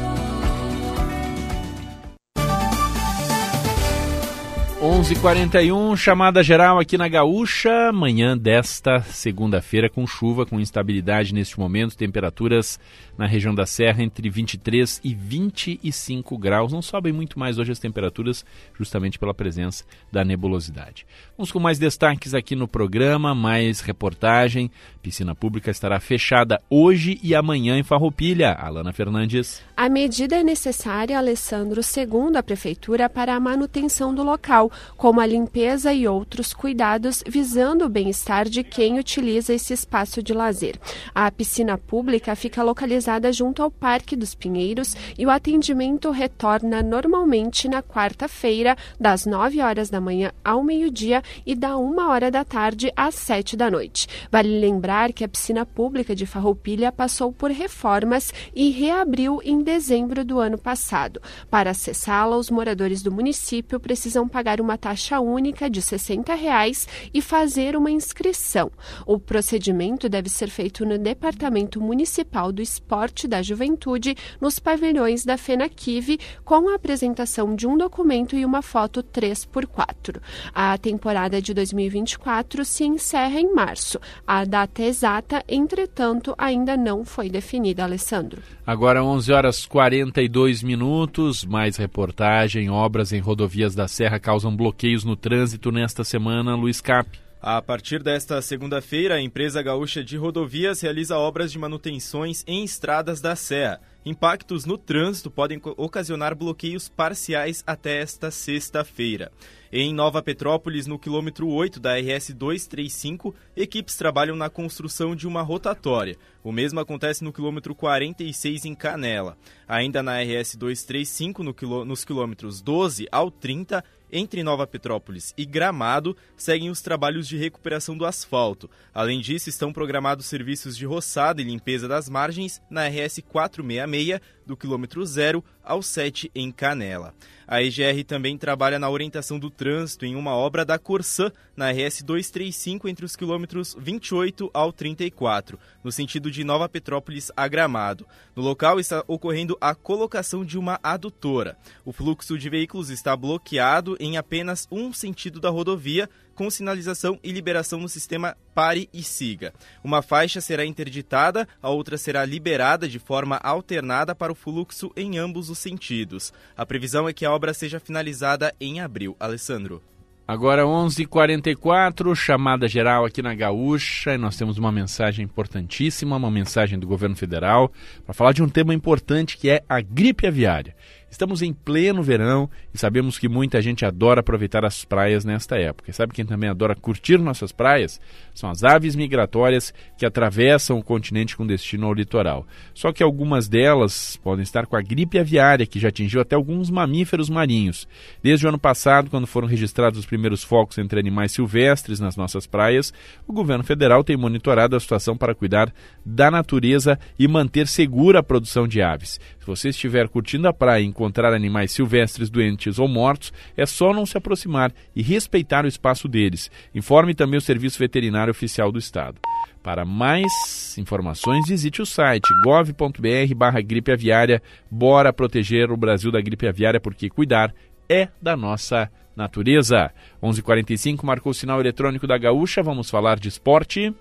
[5.01, 11.97] 11:41 chamada geral aqui na Gaúcha, manhã desta segunda-feira com chuva, com instabilidade neste momento,
[11.97, 12.79] temperaturas
[13.17, 16.71] na região da Serra entre 23 e 25 graus.
[16.71, 18.45] Não sobem muito mais hoje as temperaturas,
[18.77, 21.05] justamente pela presença da nebulosidade.
[21.35, 24.69] Vamos com mais destaques aqui no programa, mais reportagem.
[25.01, 28.53] Piscina pública estará fechada hoje e amanhã em Farroupilha.
[28.53, 29.63] Alana Fernandes.
[29.75, 35.25] A medida é necessária, Alessandro, segundo a prefeitura, para a manutenção do local como a
[35.25, 40.79] limpeza e outros cuidados visando o bem-estar de quem utiliza esse espaço de lazer.
[41.13, 47.67] A piscina pública fica localizada junto ao Parque dos Pinheiros e o atendimento retorna normalmente
[47.67, 52.91] na quarta-feira, das 9 horas da manhã ao meio-dia e da 1 hora da tarde
[52.95, 54.07] às 7 da noite.
[54.31, 60.23] Vale lembrar que a piscina pública de Farroupilha passou por reformas e reabriu em dezembro
[60.23, 61.21] do ano passado.
[61.49, 67.21] Para acessá-la, os moradores do município precisam pagar uma taxa única de 60 reais e
[67.21, 68.71] fazer uma inscrição.
[69.05, 75.37] O procedimento deve ser feito no Departamento Municipal do Esporte da Juventude, nos pavilhões da
[75.37, 80.19] FENAQUIV, com a apresentação de um documento e uma foto 3x4.
[80.53, 83.99] A temporada de 2024 se encerra em março.
[84.25, 88.41] A data exata, entretanto, ainda não foi definida, Alessandro.
[88.65, 95.17] Agora 11 horas 42 minutos, mais reportagem, obras em rodovias da Serra causam bloqueios no
[95.17, 97.19] trânsito nesta semana, Luiz Cap.
[97.41, 103.19] A partir desta segunda-feira, a empresa gaúcha de rodovias realiza obras de manutenções em estradas
[103.19, 103.81] da Serra.
[104.05, 109.31] Impactos no trânsito podem ocasionar bloqueios parciais até esta sexta-feira.
[109.71, 115.41] Em Nova Petrópolis, no quilômetro 8 da RS 235, equipes trabalham na construção de uma
[115.41, 116.17] rotatória.
[116.43, 119.37] O mesmo acontece no quilômetro 46 em Canela.
[119.67, 125.45] Ainda na RS 235, no quilô, nos quilômetros 12 ao 30, entre Nova Petrópolis e
[125.45, 128.69] Gramado, seguem os trabalhos de recuperação do asfalto.
[128.93, 134.19] Além disso, estão programados serviços de roçada e limpeza das margens na RS 466,
[134.51, 137.13] do quilômetro 0 ao 7 em Canela.
[137.47, 142.01] A EGR também trabalha na orientação do trânsito em uma obra da Corsã, na RS
[142.01, 148.05] 235, entre os quilômetros 28 ao 34, no sentido de Nova Petrópolis a Gramado.
[148.35, 151.57] No local está ocorrendo a colocação de uma adutora.
[151.83, 157.31] O fluxo de veículos está bloqueado em apenas um sentido da rodovia, com sinalização e
[157.31, 159.53] liberação no sistema Pare e Siga.
[159.83, 165.17] Uma faixa será interditada, a outra será liberada de forma alternada para o fluxo em
[165.17, 166.33] ambos os sentidos.
[166.55, 169.15] A previsão é que a obra seja finalizada em abril.
[169.19, 169.81] Alessandro.
[170.27, 176.79] Agora 11:44 chamada geral aqui na Gaúcha, e nós temos uma mensagem importantíssima, uma mensagem
[176.79, 177.69] do governo federal
[178.05, 180.73] para falar de um tema importante que é a gripe aviária.
[181.11, 185.91] Estamos em pleno verão e sabemos que muita gente adora aproveitar as praias nesta época.
[185.91, 187.99] E sabe quem também adora curtir nossas praias?
[188.33, 192.47] São as aves migratórias que atravessam o continente com destino ao litoral.
[192.73, 196.69] Só que algumas delas podem estar com a gripe aviária, que já atingiu até alguns
[196.69, 197.85] mamíferos marinhos.
[198.23, 202.47] Desde o ano passado, quando foram registrados os primeiros focos entre animais silvestres nas nossas
[202.47, 202.93] praias,
[203.27, 205.73] o governo federal tem monitorado a situação para cuidar
[206.05, 209.19] da natureza e manter segura a produção de aves.
[209.41, 213.91] Se você estiver curtindo a praia e encontrar animais silvestres doentes ou mortos, é só
[213.91, 216.51] não se aproximar e respeitar o espaço deles.
[216.75, 219.19] Informe também o Serviço Veterinário Oficial do Estado.
[219.63, 224.43] Para mais informações, visite o site gov.br barra gripe aviária.
[224.69, 227.51] Bora proteger o Brasil da gripe aviária, porque cuidar
[227.89, 229.91] é da nossa natureza.
[230.21, 232.61] 11:45 h 45 marcou o sinal eletrônico da Gaúcha.
[232.61, 233.91] Vamos falar de esporte.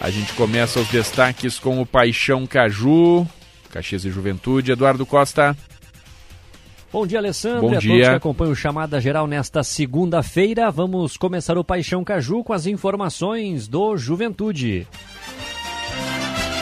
[0.00, 3.26] A gente começa os destaques com o Paixão Caju.
[3.72, 4.70] Caxias e Juventude.
[4.70, 5.56] Eduardo Costa.
[6.92, 7.70] Bom dia, Alessandro.
[7.70, 7.90] Bom a dia.
[7.90, 10.70] todos que acompanham o Chamada Geral nesta segunda-feira.
[10.70, 14.86] Vamos começar o Paixão Caju com as informações do Juventude.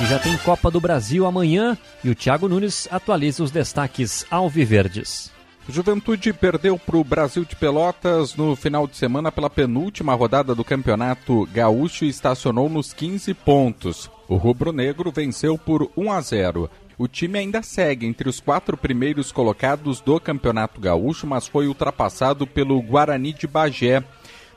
[0.00, 5.32] E já tem Copa do Brasil amanhã e o Thiago Nunes atualiza os destaques alviverdes.
[5.68, 10.64] Juventude perdeu para o Brasil de Pelotas no final de semana pela penúltima rodada do
[10.64, 14.10] Campeonato Gaúcho e estacionou nos 15 pontos.
[14.28, 16.70] O rubro-negro venceu por 1 a 0.
[17.00, 22.46] O time ainda segue entre os quatro primeiros colocados do Campeonato Gaúcho, mas foi ultrapassado
[22.46, 24.04] pelo Guarani de Bagé.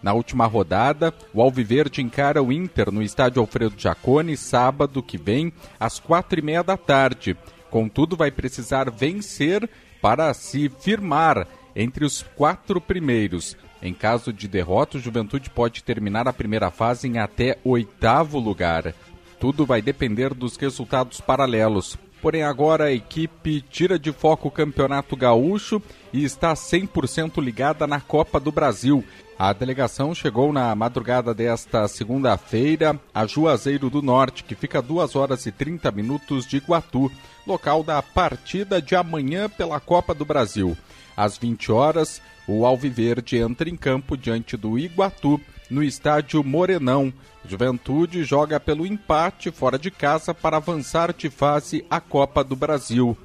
[0.02, 5.54] Na última rodada, o Alviverde encara o Inter no estádio Alfredo Jaconi, sábado que vem,
[5.80, 7.38] às quatro e meia da tarde.
[7.70, 9.70] Contudo, vai precisar vencer
[10.02, 13.56] para se firmar entre os quatro primeiros.
[13.82, 18.94] Em caso de derrota, o Juventude pode terminar a primeira fase em até oitavo lugar.
[19.40, 21.98] Tudo vai depender dos resultados paralelos.
[22.24, 25.82] Porém, agora a equipe tira de foco o Campeonato Gaúcho
[26.14, 29.04] e está 100% ligada na Copa do Brasil.
[29.38, 35.18] A delegação chegou na madrugada desta segunda-feira a Juazeiro do Norte, que fica a 2
[35.18, 37.12] horas e 30 minutos de Iguatu,
[37.46, 40.78] local da partida de amanhã pela Copa do Brasil.
[41.16, 45.40] Às 20 horas, o Alviverde entra em campo diante do Iguatu,
[45.70, 47.14] no estádio Morenão.
[47.48, 53.18] Juventude joga pelo empate fora de casa para avançar de fase à Copa do Brasil.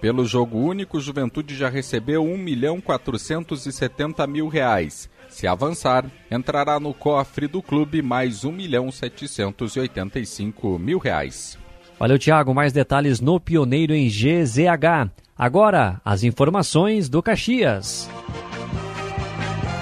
[0.00, 5.08] Pelo jogo único, Juventude já recebeu 1 milhão 470 mil reais.
[5.28, 11.58] Se avançar, entrará no cofre do clube mais 1 milhão 785 mil reais.
[11.98, 12.52] Valeu, Thiago.
[12.52, 15.10] Mais detalhes no Pioneiro em GZH.
[15.36, 18.08] Agora, as informações do Caxias.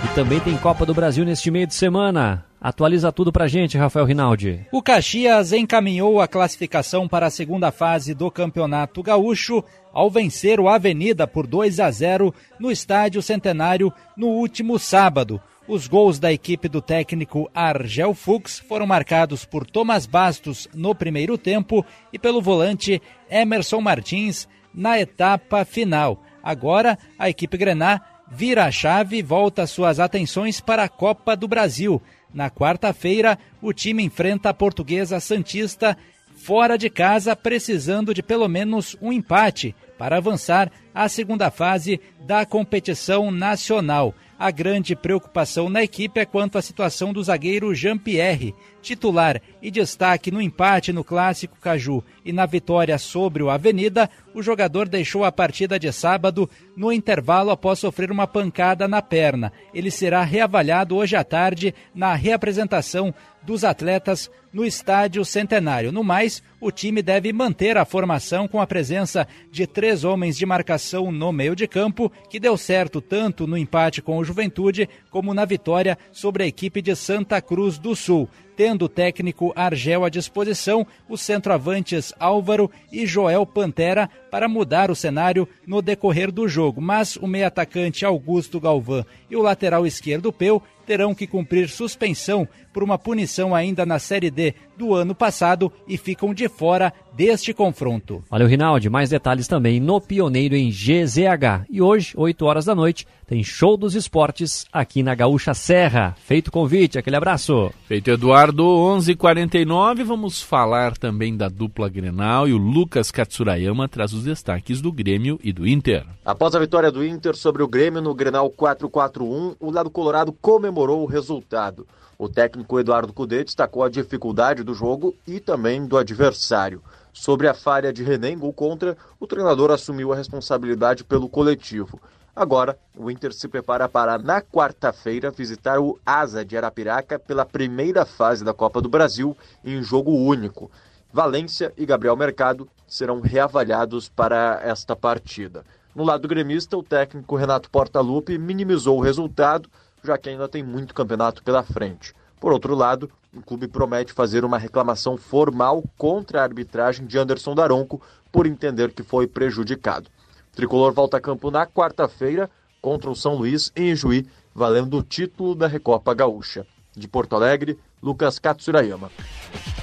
[0.02, 2.46] E também tem Copa do Brasil neste meio de semana.
[2.58, 4.66] Atualiza tudo pra gente, Rafael Rinaldi.
[4.72, 10.68] O Caxias encaminhou a classificação para a segunda fase do Campeonato Gaúcho ao vencer o
[10.68, 15.38] Avenida por 2 a 0 no Estádio Centenário no último sábado.
[15.68, 21.36] Os gols da equipe do técnico Argel Fux foram marcados por Thomas Bastos no primeiro
[21.36, 26.22] tempo e pelo volante Emerson Martins na etapa final.
[26.42, 28.00] Agora, a equipe Grená
[28.30, 32.00] vira a chave e volta suas atenções para a Copa do Brasil.
[32.32, 35.96] Na quarta-feira, o time enfrenta a portuguesa Santista
[36.34, 42.44] fora de casa, precisando de pelo menos um empate para avançar à segunda fase da
[42.44, 44.14] competição nacional.
[44.42, 50.32] A grande preocupação na equipe é quanto à situação do zagueiro Jean-Pierre, titular e destaque
[50.32, 55.30] no empate no Clássico Caju e na vitória sobre o Avenida, o jogador deixou a
[55.30, 59.52] partida de sábado no intervalo após sofrer uma pancada na perna.
[59.72, 63.14] Ele será reavaliado hoje à tarde na reapresentação
[63.44, 65.90] dos atletas no Estádio Centenário.
[65.90, 70.44] No mais, o time deve manter a formação com a presença de três homens de
[70.44, 75.32] marcação no meio de campo, que deu certo tanto no empate com o Juventude como
[75.32, 80.08] na vitória sobre a equipe de Santa Cruz do Sul tendo o técnico Argel à
[80.08, 86.80] disposição os centroavantes Álvaro e Joel Pantera para mudar o cenário no decorrer do jogo.
[86.80, 92.82] Mas o meio-atacante Augusto Galvão e o lateral esquerdo Peu terão que cumprir suspensão por
[92.82, 94.41] uma punição ainda na Série D
[94.76, 98.22] do ano passado e ficam de fora deste confronto.
[98.30, 98.88] Valeu, Rinaldi.
[98.88, 101.66] Mais detalhes também no Pioneiro em GZH.
[101.70, 106.16] E hoje, 8 horas da noite, tem show dos esportes aqui na Gaúcha Serra.
[106.24, 107.70] Feito o convite, aquele abraço.
[107.86, 110.04] Feito Eduardo, 11:49.
[110.04, 115.38] Vamos falar também da dupla Grenal e o Lucas Katsurayama traz os destaques do Grêmio
[115.42, 116.04] e do Inter.
[116.24, 121.02] Após a vitória do Inter sobre o Grêmio no Grenal 4-4-1, o lado colorado comemorou
[121.02, 121.86] o resultado.
[122.22, 126.80] O técnico Eduardo Cudê destacou a dificuldade do jogo e também do adversário.
[127.12, 132.00] Sobre a falha de René em gol contra, o treinador assumiu a responsabilidade pelo coletivo.
[132.32, 138.06] Agora, o Inter se prepara para, na quarta-feira, visitar o Asa de Arapiraca pela primeira
[138.06, 140.70] fase da Copa do Brasil em jogo único.
[141.12, 145.64] Valência e Gabriel Mercado serão reavaliados para esta partida.
[145.92, 149.68] No lado gremista, o técnico Renato Portaluppi minimizou o resultado,
[150.02, 152.14] já que ainda tem muito campeonato pela frente.
[152.40, 157.54] Por outro lado, o clube promete fazer uma reclamação formal contra a arbitragem de Anderson
[157.54, 160.08] Daronco por entender que foi prejudicado.
[160.52, 162.50] O tricolor volta a campo na quarta-feira
[162.80, 166.66] contra o São Luís em Juí, valendo o título da Recopa Gaúcha.
[166.94, 169.10] De Porto Alegre, Lucas Katsurayama.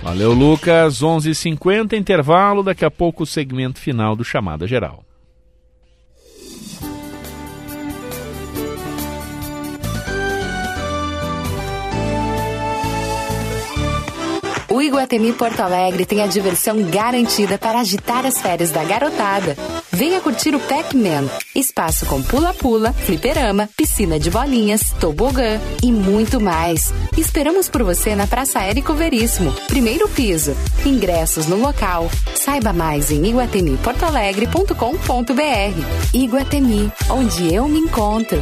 [0.04, 1.02] Valeu, Lucas.
[1.02, 2.62] 11:50 intervalo.
[2.62, 5.04] Daqui a pouco o segmento final do Chamada Geral.
[14.80, 19.58] O Iguatemi Porto Alegre tem a diversão garantida para agitar as férias da garotada.
[19.92, 26.94] Venha curtir o Pac-Man, espaço com pula-pula, fliperama, piscina de bolinhas, tobogã e muito mais.
[27.18, 30.56] Esperamos por você na Praça Érico Veríssimo, primeiro piso.
[30.86, 32.10] Ingressos no local.
[32.34, 36.14] Saiba mais em iguatemiportoalegre.com.br.
[36.14, 38.42] Iguatemi, onde eu me encontro.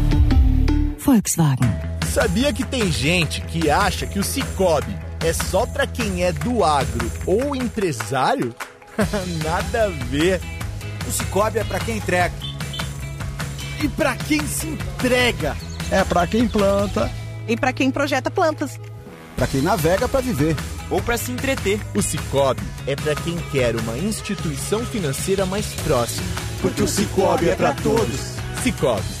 [1.03, 1.69] Volkswagen.
[2.13, 4.95] Sabia que tem gente que acha que o Cicobi
[5.25, 8.53] é só para quem é do agro ou empresário?
[9.43, 10.39] Nada a ver.
[11.07, 12.33] O Cicobi é para quem entrega.
[13.81, 15.57] E para quem se entrega?
[15.89, 17.11] É para quem planta.
[17.47, 18.79] E para quem projeta plantas.
[19.35, 20.55] Para quem navega para viver.
[20.91, 21.79] ou para se entreter.
[21.95, 26.27] O Cicobi é para quem quer uma instituição financeira mais próxima.
[26.61, 28.35] Porque o Cicobi é para todos.
[28.61, 29.20] Cicobi,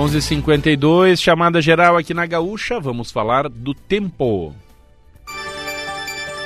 [0.00, 2.80] 11:52 chamada geral aqui na Gaúcha.
[2.80, 4.54] Vamos falar do tempo.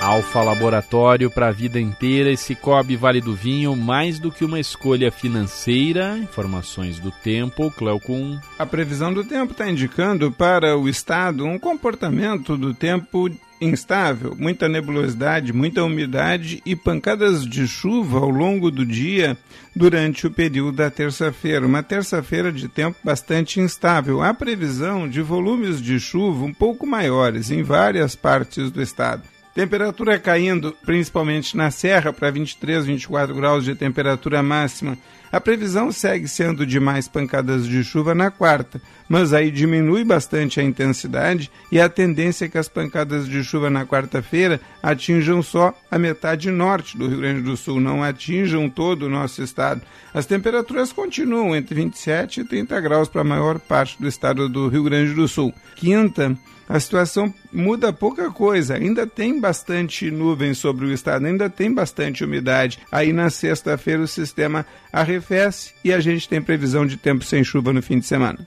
[0.00, 4.58] Alfa Laboratório para a vida inteira e Cicobi Vale do Vinho, mais do que uma
[4.58, 6.18] escolha financeira.
[6.18, 8.40] Informações do tempo, Cleocum.
[8.58, 13.30] A previsão do tempo está indicando para o estado um comportamento do tempo
[13.64, 19.36] instável, muita nebulosidade, muita umidade e pancadas de chuva ao longo do dia
[19.74, 21.66] durante o período da terça-feira.
[21.66, 24.22] Uma terça-feira de tempo bastante instável.
[24.22, 29.33] Há previsão de volumes de chuva um pouco maiores em várias partes do estado.
[29.54, 34.98] Temperatura caindo, principalmente na Serra, para 23, 24 graus de temperatura máxima.
[35.30, 40.58] A previsão segue sendo de mais pancadas de chuva na quarta, mas aí diminui bastante
[40.58, 45.72] a intensidade e a tendência é que as pancadas de chuva na quarta-feira atinjam só
[45.88, 49.82] a metade norte do Rio Grande do Sul, não atinjam todo o nosso estado.
[50.12, 54.68] As temperaturas continuam entre 27 e 30 graus para a maior parte do estado do
[54.68, 55.54] Rio Grande do Sul.
[55.76, 56.36] Quinta,
[56.68, 58.74] a situação muda pouca coisa.
[58.74, 62.78] Ainda tem bastante nuvem sobre o estado, ainda tem bastante umidade.
[62.90, 67.72] Aí na sexta-feira o sistema arrefece e a gente tem previsão de tempo sem chuva
[67.72, 68.38] no fim de semana.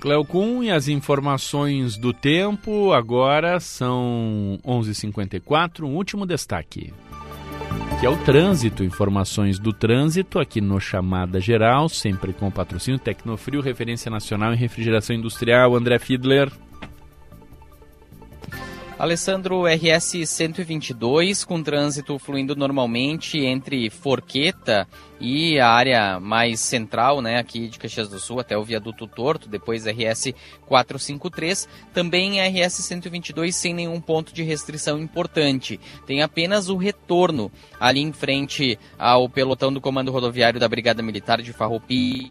[0.00, 5.86] Cleocum e as informações do tempo agora são 11:54.
[5.86, 6.92] Um último destaque
[8.00, 13.60] que é o trânsito, informações do trânsito aqui no Chamada Geral, sempre com patrocínio Tecnofrio,
[13.60, 16.50] referência nacional em refrigeração industrial, André Fiedler.
[19.00, 24.86] Alessandro RS 122 com trânsito fluindo normalmente entre Forqueta
[25.18, 29.48] e a área mais central, né, aqui de Caxias do Sul até o viaduto Torto,
[29.48, 30.34] depois RS
[30.66, 35.80] 453, também RS 122 sem nenhum ponto de restrição importante.
[36.06, 41.40] Tem apenas o retorno ali em frente ao pelotão do Comando Rodoviário da Brigada Militar
[41.40, 42.30] de Farroupilha.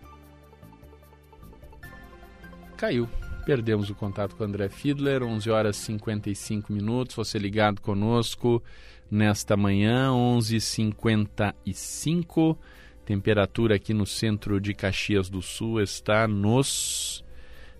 [2.77, 3.09] Caiu.
[3.49, 7.15] Perdemos o contato com o André Fiedler, 11 horas e 55 minutos.
[7.15, 8.61] Você ligado conosco
[9.09, 12.55] nesta manhã, 11h55.
[13.03, 17.25] Temperatura aqui no centro de Caxias do Sul está nos.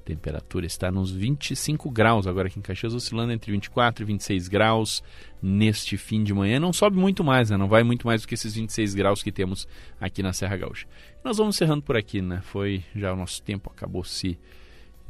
[0.04, 5.04] Temperatura está nos 25 graus, agora aqui em Caxias, oscilando entre 24 e 26 graus
[5.40, 6.60] neste fim de manhã.
[6.60, 7.58] Não sobe muito mais, né?
[7.58, 9.68] Não vai muito mais do que esses 26 graus que temos
[10.02, 10.88] aqui na Serra Gaúcha.
[11.24, 12.42] Nós vamos encerrando por aqui, né?
[12.42, 14.40] Foi já o nosso tempo, acabou se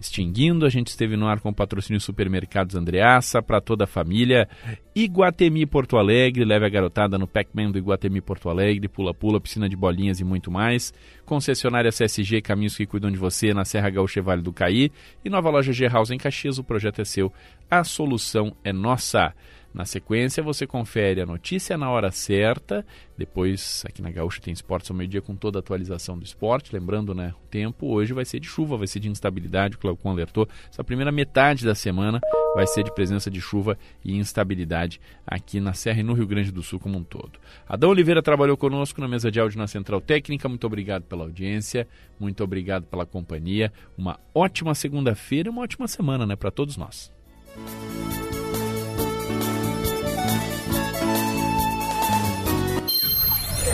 [0.02, 0.66] extinguindo.
[0.66, 4.48] A gente esteve no ar com o patrocínio Supermercados Andreaça para toda a família.
[4.96, 9.76] Iguatemi Porto Alegre, leve a garotada no Pac-Man do Iguatemi Porto Alegre, pula-pula, piscina de
[9.76, 10.94] bolinhas e muito mais.
[11.26, 14.92] Concessionária CSG, caminhos que cuidam de você na Serra Gaúcha Vale do Caí.
[15.24, 17.32] E nova loja G-House em Caxias, o projeto é seu,
[17.70, 19.34] a solução é nossa.
[19.74, 22.86] Na sequência, você confere a notícia na hora certa.
[23.18, 26.74] Depois, aqui na Gaúcha tem esportes ao meio-dia com toda a atualização do esporte.
[26.74, 27.34] Lembrando, né?
[27.44, 29.76] O tempo hoje vai ser de chuva, vai ser de instabilidade.
[29.76, 30.48] O Claucon alertou.
[30.72, 32.20] Essa primeira metade da semana
[32.56, 36.52] vai ser de presença de chuva e instabilidade aqui na Serra e no Rio Grande
[36.52, 37.40] do Sul como um todo.
[37.68, 40.50] Adão Oliveira trabalhou conosco na mesa de áudio na Central Técnica.
[40.50, 41.88] Muito obrigado pela audiência,
[42.20, 43.72] muito obrigado pela companhia.
[43.98, 47.12] Uma ótima segunda-feira e uma ótima semana, né, para todos nós.